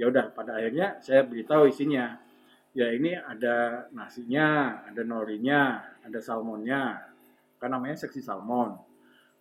[0.00, 2.18] Ya udah, pada akhirnya saya beritahu isinya.
[2.76, 5.62] Ya ini ada nasinya, ada norinya,
[6.06, 6.82] ada salmonnya.
[7.60, 8.78] Kan namanya seksi salmon.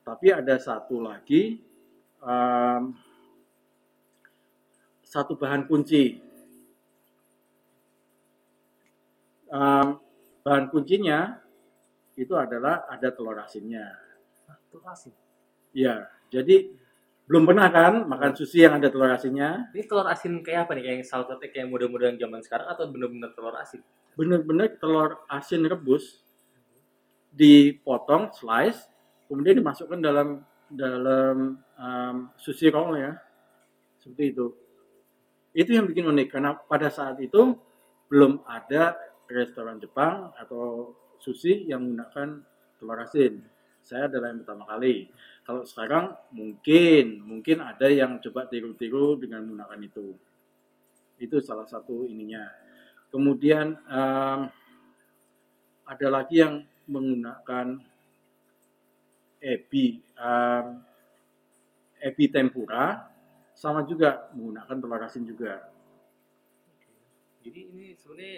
[0.04, 1.62] Tapi ada satu lagi
[2.24, 2.84] em,
[5.06, 6.22] satu bahan kunci.
[9.50, 9.88] Em,
[10.46, 11.42] bahan kuncinya
[12.20, 13.96] itu adalah ada telur asinnya.
[14.70, 15.16] Telur asin.
[15.72, 16.74] Ya, jadi
[17.30, 19.70] belum pernah kan makan sushi yang ada telur asinnya?
[19.70, 20.82] Ini telur asin kayak apa nih?
[20.82, 23.86] Kayak yang salted egg kayak model-model zaman sekarang atau bener-bener telur asin?
[24.18, 26.26] Bener-bener telur asin rebus
[27.30, 28.88] dipotong slice,
[29.30, 33.13] kemudian dimasukkan dalam dalam em, sushi roll ya,
[34.02, 34.48] seperti itu.
[35.54, 37.58] Itu yang bikin unik karena pada saat itu
[38.10, 38.98] belum ada
[39.30, 42.42] restoran Jepang atau sushi yang menggunakan
[42.82, 43.46] telur asin.
[43.82, 45.10] Saya adalah yang pertama kali.
[45.46, 50.08] Kalau sekarang mungkin mungkin ada yang coba tiru-tiru dengan menggunakan itu.
[51.18, 52.46] Itu salah satu ininya.
[53.10, 54.39] Kemudian em,
[55.89, 57.88] ada lagi yang menggunakan
[59.39, 60.65] ebi, em,
[61.99, 63.10] ebi tempura,
[63.56, 65.67] sama juga menggunakan telur asin juga.
[67.39, 68.36] Jadi ini sebenarnya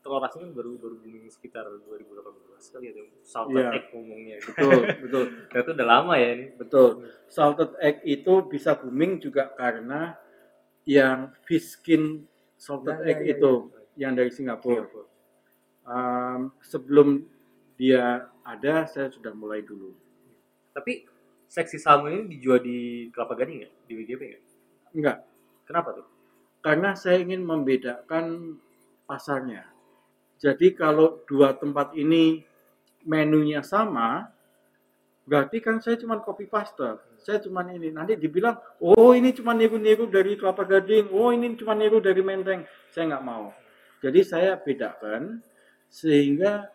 [0.00, 3.02] telur asin kan baru baru booming sekitar 2018 kali ya.
[3.26, 3.70] Salted Iya.
[3.74, 4.36] egg ngomongnya.
[4.40, 5.24] Betul, betul.
[5.50, 6.46] Nah, itu udah lama ya ini.
[6.54, 6.88] Betul.
[7.26, 10.14] Salted egg itu bisa booming juga karena
[10.86, 12.22] yang fish skin
[12.54, 14.06] salted Ya, ya, egg ya, itu ya.
[14.06, 14.86] yang dari Singapura.
[14.86, 15.04] Singapura.
[15.86, 17.08] Um, sebelum
[17.76, 19.90] dia ada, saya sudah mulai dulu.
[20.70, 21.02] Tapi
[21.50, 23.74] seksi salmon ini dijual di Kelapa Gading nggak?
[23.90, 24.44] Di WGP nggak?
[24.96, 25.18] Enggak,
[25.66, 26.06] Kenapa tuh?
[26.66, 28.58] karena saya ingin membedakan
[29.06, 29.70] pasarnya.
[30.42, 32.42] Jadi kalau dua tempat ini
[33.06, 34.26] menunya sama,
[35.30, 36.98] berarti kan saya cuma copy paste.
[37.22, 37.94] Saya cuma ini.
[37.94, 42.66] Nanti dibilang, oh ini cuma niru-niru dari Kelapa Gading, oh ini cuma niru dari Menteng.
[42.90, 43.54] Saya nggak mau.
[44.02, 45.38] Jadi saya bedakan
[45.86, 46.66] sehingga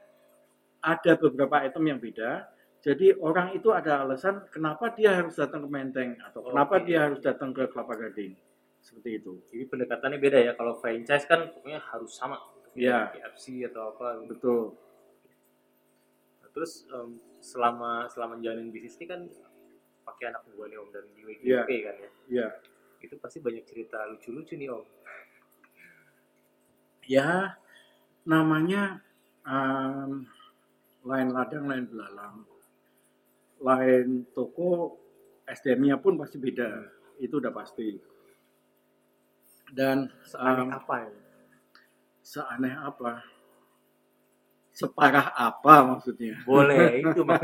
[0.81, 2.49] ada beberapa item yang beda.
[2.81, 6.85] Jadi orang itu ada alasan kenapa dia harus datang ke Menteng atau kenapa Oke.
[6.89, 8.33] dia harus datang ke Kelapa Gading.
[8.81, 9.37] Seperti itu.
[9.53, 10.51] Jadi pendekatannya beda ya.
[10.57, 12.41] Kalau franchise kan pokoknya harus sama.
[12.73, 13.13] Iya.
[13.13, 14.25] KFC atau apa.
[14.25, 14.73] Betul.
[16.41, 19.21] Nah, terus em, selama selama menjalani bisnis ini kan
[20.01, 21.85] pakai anak buah nih om dan di WGP Iya.
[21.85, 22.09] kan ya.
[22.33, 22.47] Ya.
[22.97, 24.81] Itu pasti banyak cerita lucu-lucu nih om.
[27.05, 27.57] ya
[28.23, 29.01] namanya
[29.43, 30.25] em,
[31.01, 32.35] lain ladang lain belalang
[33.61, 34.97] lain toko
[35.45, 36.69] SDM-nya pun pasti beda
[37.21, 37.97] itu udah pasti
[39.71, 41.13] dan Seaneh apa ya?
[42.21, 43.23] seaneh apa
[44.71, 47.43] separah apa maksudnya Boleh itu mak.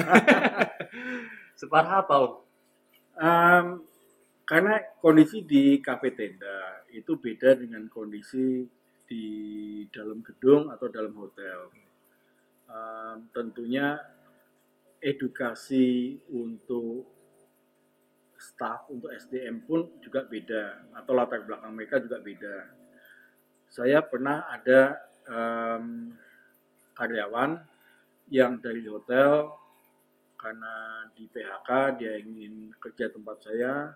[1.60, 2.34] Separah apa om?
[3.18, 3.66] Em,
[4.48, 8.64] karena kondisi di kafe tenda itu beda dengan kondisi
[9.08, 9.26] di
[9.90, 11.68] dalam gedung atau dalam hotel.
[12.68, 13.96] Em, tentunya
[15.00, 17.08] edukasi untuk
[18.38, 22.56] staff untuk SDM pun juga beda atau latar belakang mereka juga beda.
[23.72, 25.00] Saya pernah ada
[25.32, 26.12] em,
[26.92, 27.56] karyawan
[28.28, 29.48] yang dari hotel
[30.38, 33.96] karena di PHK dia ingin kerja tempat saya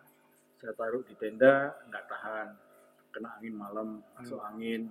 [0.57, 2.47] saya taruh di tenda nggak tahan.
[3.11, 4.87] Kena angin malam masuk angin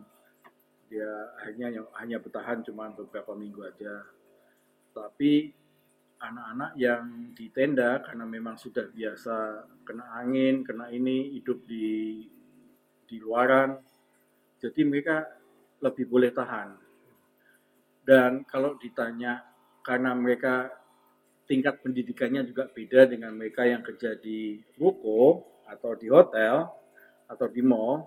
[0.91, 4.03] dia akhirnya hanya bertahan cuma beberapa minggu aja.
[4.91, 5.55] Tapi
[6.19, 12.27] anak-anak yang di tenda karena memang sudah biasa kena angin kena ini hidup di
[13.07, 13.79] di luaran
[14.61, 15.25] jadi mereka
[15.81, 16.77] lebih boleh tahan.
[18.05, 19.41] Dan kalau ditanya
[19.81, 20.69] karena mereka
[21.49, 26.69] tingkat pendidikannya juga beda dengan mereka yang kerja di ruko atau di hotel
[27.27, 28.07] atau di mall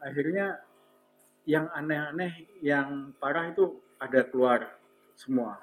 [0.00, 0.60] akhirnya
[1.50, 4.70] yang aneh-aneh yang parah itu ada keluar
[5.18, 5.58] semua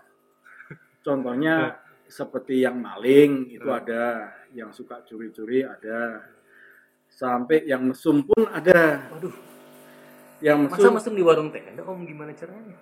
[0.99, 1.79] contohnya
[2.19, 3.79] seperti yang maling itu Hmm.
[3.79, 6.23] ada yang suka curi-curi ada
[7.07, 9.35] sampai yang mesum pun ada Waduh,
[10.43, 12.77] yang masa mesum mesum di warung tenda om gimana caranya?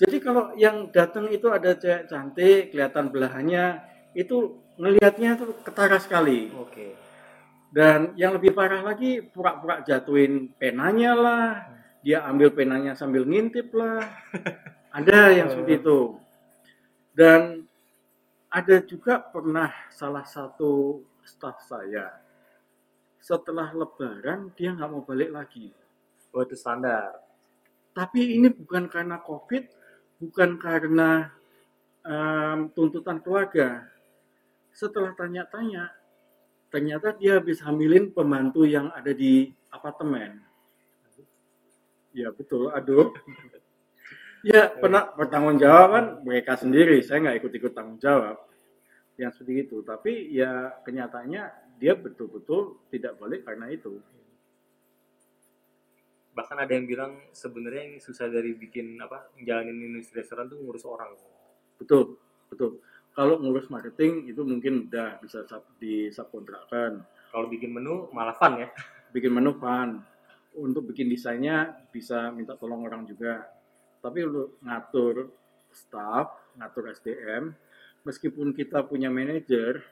[0.00, 3.84] Jadi kalau yang datang itu ada cewek cantik, kelihatan belahannya,
[4.16, 6.48] itu ngelihatnya tuh ketara sekali.
[6.56, 6.96] Oke.
[7.68, 11.48] Dan yang lebih parah lagi, pura-pura jatuhin penanya lah,
[12.00, 14.04] dia ambil penanya sambil ngintip lah.
[14.96, 16.18] Ada yang seperti itu.
[17.14, 17.70] Dan
[18.50, 22.10] ada juga pernah salah satu staf saya,
[23.22, 25.70] setelah lebaran dia nggak mau balik lagi.
[26.34, 27.14] Oh itu standar.
[27.94, 29.64] Tapi ini bukan karena COVID,
[30.18, 31.30] bukan karena
[32.02, 33.86] em, tuntutan keluarga.
[34.74, 35.90] Setelah tanya-tanya,
[36.74, 40.49] ternyata dia habis hamilin pembantu yang ada di apartemen.
[42.10, 43.14] Ya betul, aduh.
[44.40, 48.40] Ya pernah bertanggung jawaban mereka sendiri, saya nggak ikut-ikut tanggung jawab.
[49.20, 51.42] Yang seperti itu, tapi ya kenyataannya
[51.76, 54.00] dia betul-betul tidak balik karena itu.
[56.32, 60.88] Bahkan ada yang bilang sebenarnya yang susah dari bikin apa jalanin industri restoran tuh ngurus
[60.88, 61.12] orang.
[61.76, 62.16] Betul,
[62.48, 62.80] betul.
[63.12, 67.04] Kalau ngurus marketing itu mungkin udah bisa sub- disubkontrakkan.
[67.28, 68.72] Kalau bikin menu malah fun ya.
[69.12, 70.00] Bikin menu fun.
[70.56, 73.46] Untuk bikin desainnya bisa minta tolong orang juga.
[74.02, 75.30] Tapi untuk ngatur
[75.70, 77.54] staff, ngatur SDM,
[78.02, 79.84] meskipun kita punya manajer,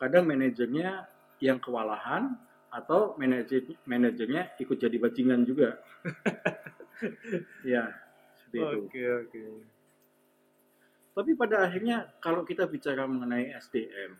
[0.00, 1.06] kadang manajernya
[1.42, 2.38] yang kewalahan
[2.72, 5.76] atau manajer manajernya ikut jadi bajingan juga.
[7.68, 7.92] ya,
[8.32, 8.78] seperti itu.
[8.88, 9.42] Oke oke.
[11.12, 14.16] Tapi pada akhirnya kalau kita bicara mengenai SDM,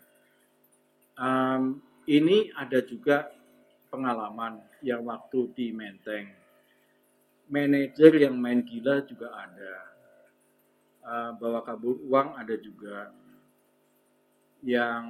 [1.16, 3.32] em, ini ada juga
[3.92, 6.32] pengalaman yang waktu di Menteng.
[7.52, 9.74] Manajer yang main gila juga ada.
[11.04, 13.12] Eh, bawa kabur uang ada juga.
[14.64, 15.04] Yang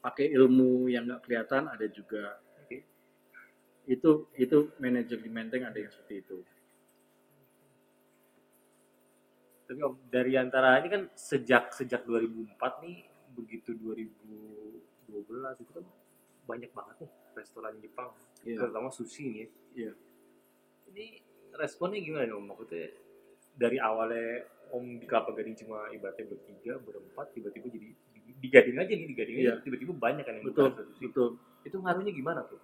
[0.00, 2.40] pakai ilmu yang nggak kelihatan ada juga.
[3.84, 6.38] Itu itu manajer di Menteng ada yang seperti itu.
[9.68, 15.84] Tapi om dari antara ini kan sejak sejak 2004 nih begitu 2012 itu kan
[16.44, 18.10] banyak banget nih restoran Jepang,
[18.44, 18.58] Iya.
[18.60, 19.40] terutama sushi nih.
[19.40, 19.48] ya.
[19.74, 19.92] Iya.
[20.92, 21.04] Ini
[21.54, 22.44] responnya gimana nih om?
[22.46, 22.86] Maksudnya
[23.54, 28.76] dari awalnya om di Kelapa Gading cuma ibaratnya bertiga, berempat, tiba-tiba jadi di, di Gading
[28.76, 29.54] aja nih di Gading aja, Iya.
[29.62, 31.02] tiba-tiba banyak kan yang Betul, sushi.
[31.08, 31.28] betul.
[31.64, 32.60] Itu ngaruhnya gimana tuh?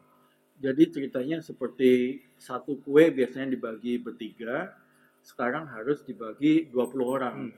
[0.61, 1.91] Jadi ceritanya seperti
[2.37, 4.77] satu kue biasanya dibagi bertiga,
[5.25, 7.37] sekarang harus dibagi 20 orang.
[7.49, 7.53] Hmm.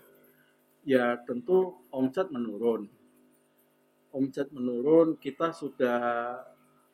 [0.82, 2.86] Ya tentu omset menurun.
[4.12, 6.36] Omset menurun, kita sudah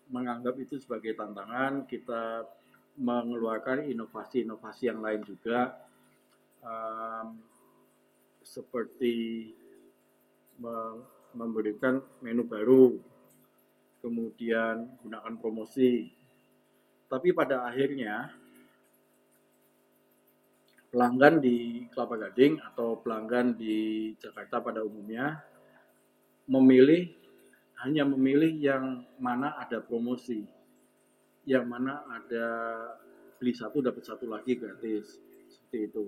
[0.08, 2.46] menganggap itu sebagai tantangan, kita
[2.98, 5.88] mengeluarkan inovasi-inovasi yang lain juga,
[6.58, 7.38] Em,
[8.42, 9.46] seperti
[10.58, 12.98] me- memberikan menu baru,
[14.02, 16.10] kemudian gunakan promosi.
[17.06, 18.34] Tapi pada akhirnya
[20.90, 25.38] pelanggan di Kelapa Gading atau pelanggan di Jakarta pada umumnya
[26.48, 27.14] memilih
[27.84, 30.42] hanya memilih yang mana ada promosi,
[31.46, 32.46] yang mana ada
[33.38, 36.04] beli satu dapat satu lagi gratis seperti itu.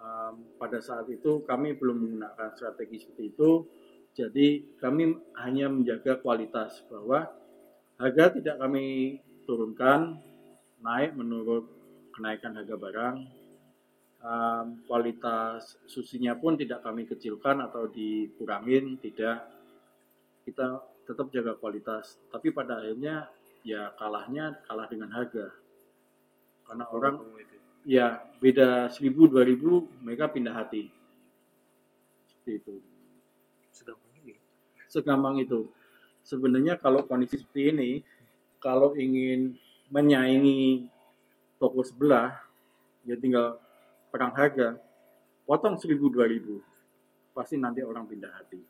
[0.00, 3.50] Em, pada saat itu kami belum menggunakan strategi seperti itu,
[4.18, 7.30] jadi kami hanya menjaga kualitas bahwa
[8.00, 10.18] harga tidak kami turunkan,
[10.82, 11.70] naik menurut
[12.16, 13.16] kenaikan harga barang.
[14.20, 19.59] Um, kualitas susinya pun tidak kami kecilkan atau dikurangin, tidak.
[20.50, 23.30] Kita tetap jaga kualitas, tapi pada akhirnya
[23.62, 25.54] ya kalahnya kalah dengan harga.
[26.66, 27.56] Karena orang Promo itu.
[27.86, 30.90] ya beda 1000 2000 mereka pindah hati.
[32.26, 32.74] Seperti itu
[33.70, 34.34] Segampang ini.
[34.90, 35.60] segampang itu.
[36.26, 37.90] Sebenarnya kalau kondisi seperti ini,
[38.58, 39.54] kalau ingin
[39.86, 40.90] menyaingi
[41.62, 42.34] toko sebelah,
[43.06, 43.58] ya tinggal
[44.10, 44.78] perang harga,
[45.46, 46.58] potong 1000 2000.
[47.30, 48.69] Pasti nanti orang pindah hati.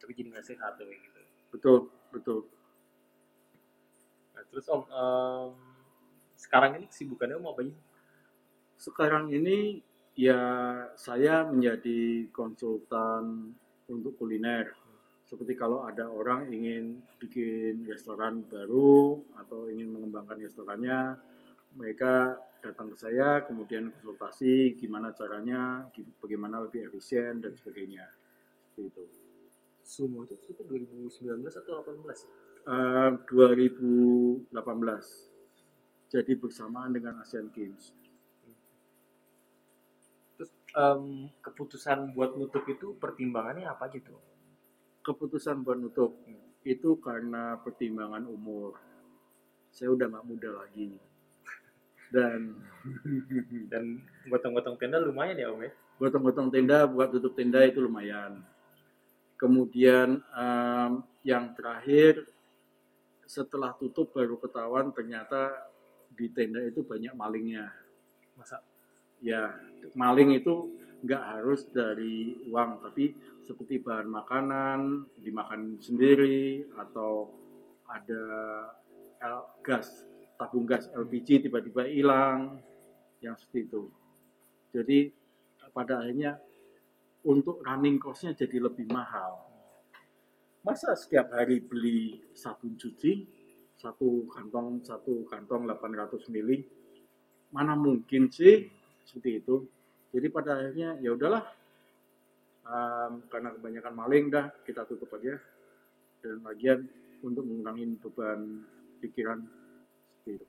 [0.00, 1.20] Tapi jadi nggak sehat tuh kayak gitu.
[1.52, 1.78] Betul,
[2.10, 2.40] betul.
[4.34, 5.50] Nah, terus om, em,
[6.40, 7.74] sekarang ini kesibukannya Om apa aja?
[8.80, 9.84] Sekarang ini
[10.16, 10.40] ya
[10.96, 13.52] saya menjadi konsultan
[13.92, 14.72] untuk kuliner.
[15.28, 21.14] Seperti kalau ada orang ingin bikin restoran baru atau ingin mengembangkan restorannya,
[21.78, 25.86] mereka datang ke saya, kemudian konsultasi gimana caranya,
[26.18, 28.10] bagaimana lebih efisien dan sebagainya.
[28.74, 29.04] Seperti itu.
[29.90, 32.22] Sumo itu itu 2019 atau 18?
[32.70, 34.46] Eh, 2018.
[36.06, 37.90] Jadi bersamaan dengan Asian Games.
[40.38, 44.22] Terus em, keputusan buat nutup itu pertimbangannya apa tuh?
[45.02, 46.22] Keputusan buat nutup
[46.62, 48.78] itu karena pertimbangan umur.
[49.74, 50.94] Saya udah nggak muda lagi.
[52.14, 52.62] Dan
[53.70, 55.72] Dan gotong-gotong tenda lumayan ya Om ya?
[56.00, 58.40] gotong-gotong tenda buat tutup tenda itu lumayan.
[59.40, 60.92] Kemudian em,
[61.24, 62.28] yang terakhir
[63.24, 65.48] setelah tutup baru ketahuan ternyata
[66.12, 67.72] di tenda itu banyak malingnya.
[68.36, 68.60] Masa
[69.20, 69.52] Ya,
[69.92, 73.12] maling itu nggak harus dari uang, tapi
[73.44, 77.28] seperti bahan makanan dimakan sendiri atau
[77.84, 78.24] ada
[79.20, 80.08] L- gas
[80.40, 82.64] tabung gas LPG tiba-tiba hilang,
[83.20, 83.82] yang seperti itu.
[84.72, 84.98] Jadi
[85.76, 86.40] pada akhirnya
[87.26, 89.40] untuk running cost-nya jadi lebih mahal.
[90.60, 93.40] Masa setiap hari beli sabun cuci
[93.80, 96.60] satu kantong satu kantong 800 mili
[97.48, 98.68] mana mungkin sih
[99.08, 99.64] seperti itu
[100.12, 101.48] jadi pada akhirnya ya udahlah
[102.70, 105.40] Em, karena kebanyakan maling dah kita tutup aja
[106.22, 106.86] dan lagian
[107.18, 108.62] untuk mengurangi beban
[109.02, 109.42] pikiran
[110.14, 110.46] seperti itu.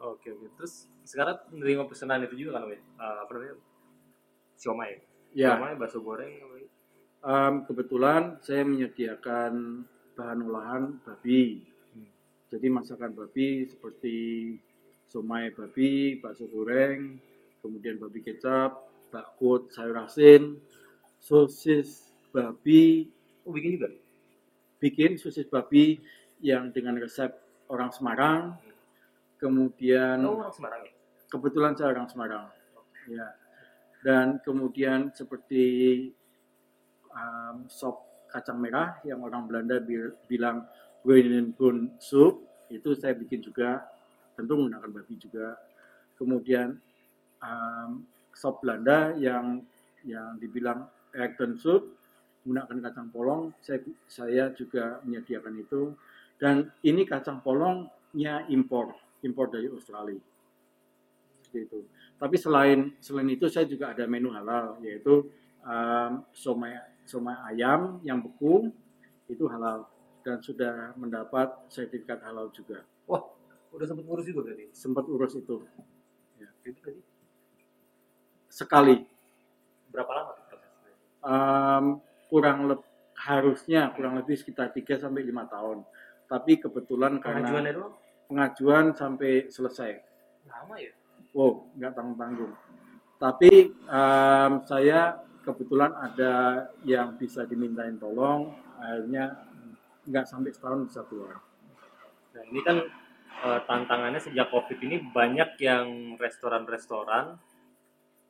[0.00, 0.48] Oke oke.
[0.56, 2.72] Terus sekarang menerima pesanan itu juga kan?
[2.72, 2.80] Eh,
[3.20, 3.54] apa namanya?
[4.60, 5.00] Siomay.
[5.32, 6.28] Ya, Siomay, bakso goreng.
[7.24, 9.84] em, kebetulan saya menyediakan
[10.16, 11.64] bahan olahan babi.
[11.96, 12.08] Hmm.
[12.52, 14.16] Jadi masakan babi seperti
[15.08, 17.16] somai babi, bakso goreng,
[17.64, 18.76] kemudian babi kecap,
[19.08, 20.60] bakut, sayur asin,
[21.16, 23.08] sosis babi,
[23.48, 23.88] Oh bikin juga?
[24.80, 25.96] bikin sosis babi
[26.44, 27.32] yang dengan resep
[27.72, 28.56] orang Semarang.
[29.40, 30.92] Kemudian Oh orang Semarang ya?
[31.32, 32.44] kebetulan saya orang Semarang.
[33.08, 33.28] Ya.
[34.00, 36.08] Dan kemudian seperti
[37.12, 40.64] um, sop kacang merah yang orang Belanda bil- bilang
[41.00, 43.84] Bun soup itu saya bikin juga
[44.36, 45.56] tentu menggunakan babi juga.
[46.16, 46.76] Kemudian
[47.40, 49.64] um, sop Belanda yang
[50.04, 51.96] yang dibilang Egton soup
[52.44, 55.92] menggunakan kacang polong saya saya juga menyediakan itu.
[56.40, 60.20] Dan ini kacang polongnya impor impor dari Australia.
[61.44, 61.80] Seperti itu
[62.20, 65.32] tapi selain selain itu saya juga ada menu halal yaitu
[65.64, 66.76] um, somai
[67.08, 68.68] somai ayam yang beku
[69.26, 69.88] itu halal.
[70.20, 72.84] Dan sudah mendapat sertifikat halal juga.
[73.08, 73.24] Wah
[73.72, 74.68] udah sempet ngurus juga berarti?
[74.76, 75.64] sempat urus itu.
[76.60, 77.02] Itu berarti
[78.52, 79.00] sekali.
[79.88, 80.32] Berapa lama
[81.24, 81.84] um,
[82.28, 82.90] kurang lebih
[83.20, 85.84] harusnya kurang lebih sekitar 3 sampai lima tahun.
[86.24, 87.94] Tapi kebetulan karena Pengajuannya doang?
[88.30, 89.90] pengajuan sampai selesai.
[90.46, 90.92] Lama ya?
[91.36, 92.52] Wow, nggak tanggung-tanggung.
[93.20, 99.44] Tapi em, saya kebetulan ada yang bisa dimintain tolong, akhirnya
[100.08, 101.38] nggak sampai setahun bisa keluar.
[102.34, 102.76] Nah ini kan
[103.44, 107.36] eh, tantangannya sejak covid ini banyak yang restoran-restoran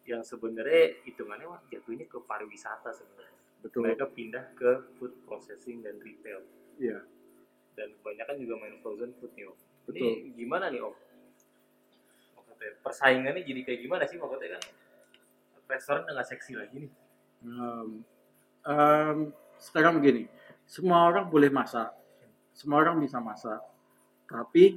[0.08, 3.38] yang sebenarnya hitungannya wah, jatuhnya ke pariwisata sebenarnya.
[3.60, 3.80] Betul.
[3.86, 6.40] Mereka pindah ke food processing dan retail
[6.80, 7.04] Iya,
[7.76, 9.52] dan kebanyakan juga main frozen food nih om.
[9.52, 10.12] Ini betul.
[10.32, 10.96] gimana nih om?
[12.60, 14.62] Maksudnya persaingannya jadi kayak gimana sih maksudnya kan
[15.64, 16.92] restoran udah nggak seksi lagi nih.
[17.40, 17.88] Em,
[18.68, 19.18] em,
[19.56, 20.28] sekarang begini,
[20.68, 21.88] semua orang boleh masak,
[22.52, 23.64] semua orang bisa masak,
[24.28, 24.76] tapi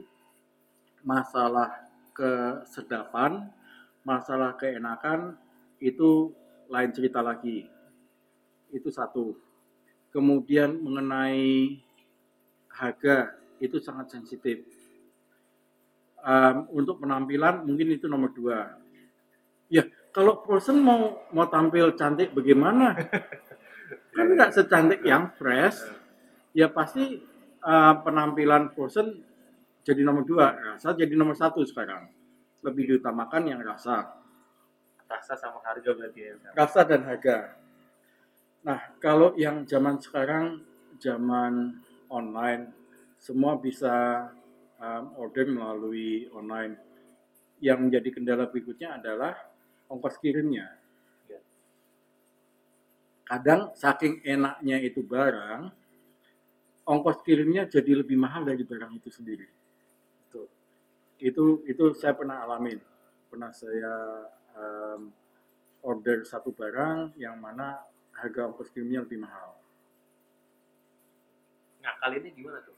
[1.03, 3.51] masalah kesedapan,
[4.07, 5.35] masalah keenakan
[5.83, 6.31] itu
[6.71, 7.67] lain cerita lagi.
[8.71, 9.35] Itu satu.
[10.15, 11.83] Kemudian mengenai
[12.71, 14.63] harga itu sangat sensitif.
[16.23, 18.79] Em, untuk penampilan mungkin itu nomor dua.
[19.67, 19.83] Ya
[20.15, 22.95] kalau Frozen mau mau tampil cantik bagaimana?
[24.15, 25.83] kan nggak secantik yang fresh.
[26.55, 27.19] Ya pasti
[27.59, 29.19] eh, penampilan Frozen
[29.83, 32.07] jadi nomor dua, rasa jadi nomor satu sekarang.
[32.63, 34.15] Lebih diutamakan yang rasa,
[35.11, 36.33] Rasa sama harga berarti ya.
[36.55, 37.59] rasa dan harga.
[38.63, 40.63] Nah kalau yang zaman sekarang
[41.03, 42.71] zaman online,
[43.19, 44.31] semua bisa
[44.83, 46.75] um, order melalui online.
[47.63, 49.31] Yang menjadi kendala berikutnya adalah
[49.87, 50.67] ongkos kirimnya.
[51.31, 51.39] Ya.
[53.23, 55.71] Kadang saking enaknya itu barang,
[56.83, 59.47] ongkos kirimnya jadi lebih mahal dari barang itu sendiri.
[60.27, 60.51] Betul.
[61.23, 62.83] itu itu saya pernah alamin
[63.31, 64.27] pernah saya
[64.59, 65.07] um,
[65.87, 67.79] order satu barang yang mana
[68.11, 69.55] harga ongkos kirimnya lebih mahal
[71.83, 72.72] Nah kali ini gimana tuh?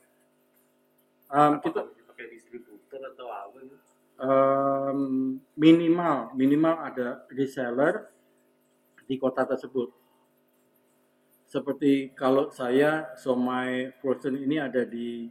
[1.31, 3.77] Um, Kita kita pakai distributor atau apa gitu?
[4.19, 4.99] um,
[5.55, 8.07] minimal minimal ada reseller
[9.05, 9.91] di kota tersebut.
[11.45, 15.29] Seperti kalau saya somai frozen ini ada di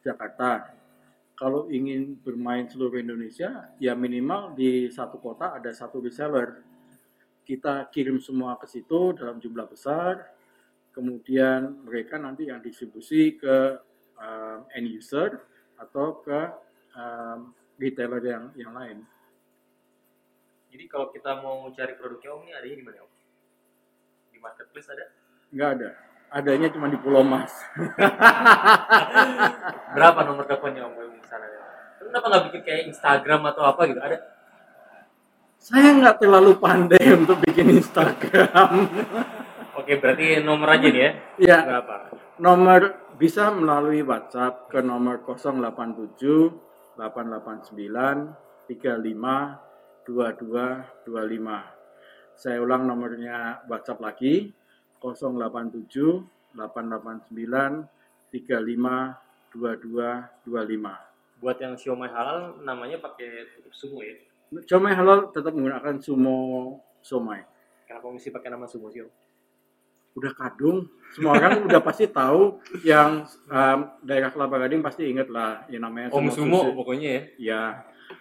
[0.00, 0.78] Jakarta.
[1.38, 6.62] Kalau ingin bermain seluruh Indonesia ya minimal di satu kota ada satu reseller.
[7.46, 10.34] Kita kirim semua ke situ dalam jumlah besar.
[10.90, 13.78] Kemudian mereka nanti yang distribusi ke
[14.18, 15.42] um, end user
[15.78, 16.40] atau ke
[16.94, 19.06] um, retailer yang yang lain
[20.68, 23.12] Jadi kalau kita mau cari produknya Om ini adanya di mana Om?
[24.34, 25.06] Di marketplace ada?
[25.48, 25.90] nggak ada
[26.28, 27.50] adanya cuma di Pulau Mas
[29.96, 31.46] Berapa nomor teleponnya Om yang sana?
[31.98, 34.00] Kenapa nggak bikin kayak Instagram atau apa gitu?
[34.00, 34.18] Ada?
[35.58, 38.86] saya nggak terlalu pandai untuk bikin Instagram
[39.74, 41.10] Oke berarti nomor aja nih ya?
[41.38, 41.96] ya Berapa?
[42.38, 42.80] nomor
[43.18, 46.14] bisa melalui WhatsApp ke nomor 087
[46.94, 47.74] 889
[48.70, 54.54] 35 2225 saya ulang nomornya WhatsApp lagi
[55.02, 57.90] 087 889
[58.30, 64.14] 35 2225 Buat yang siomay halal namanya pakai tutup sumo ya?
[64.66, 66.38] Comai halal tetap menggunakan sumo
[66.98, 67.46] somai.
[67.86, 69.27] Kenapa mesti pakai nama sumo sih Om?
[70.18, 75.62] Udah kadung, semua orang udah pasti tahu yang um, daerah Kelapa Gading pasti inget lah
[75.70, 76.74] yang namanya Om sumo sushi.
[76.74, 77.22] pokoknya ya?
[77.38, 77.62] Ya,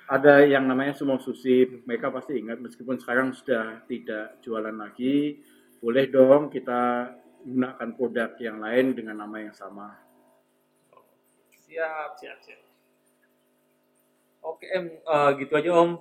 [0.06, 5.41] ada yang namanya sumo sushi, mereka pasti ingat meskipun sekarang sudah tidak jualan lagi.
[5.82, 9.98] Boleh dong kita gunakan produk yang lain dengan nama yang sama.
[11.68, 12.62] Siap, siap, siap.
[14.45, 16.00] Oke, em, eh, gitu aja Om.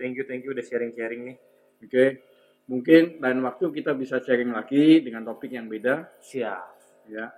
[0.00, 1.36] Thank you, thank you udah sharing-sharing nih.
[1.84, 2.24] Oke,
[2.70, 6.06] mungkin lain waktu kita bisa sharing lagi dengan topik yang beda.
[6.22, 6.66] Siap.
[7.10, 7.34] Ya,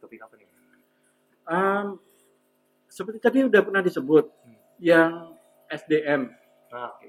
[0.00, 0.48] Topik apa nih?
[1.48, 1.86] Um,
[2.88, 4.32] seperti tadi udah pernah disebut
[4.80, 5.36] yang
[5.68, 6.32] SDM
[6.68, 7.08] Nah, oke.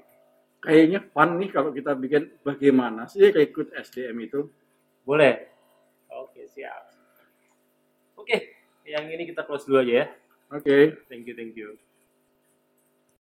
[0.64, 4.48] kayaknya fun nih kalau kita bikin bagaimana sih rekrut SDM itu
[5.04, 5.48] Boleh?
[6.12, 6.92] Oke, siap.
[8.16, 8.52] Oke,
[8.84, 10.06] yang ini kita close dulu aja ya.
[10.52, 11.89] oke Thank you, thank you.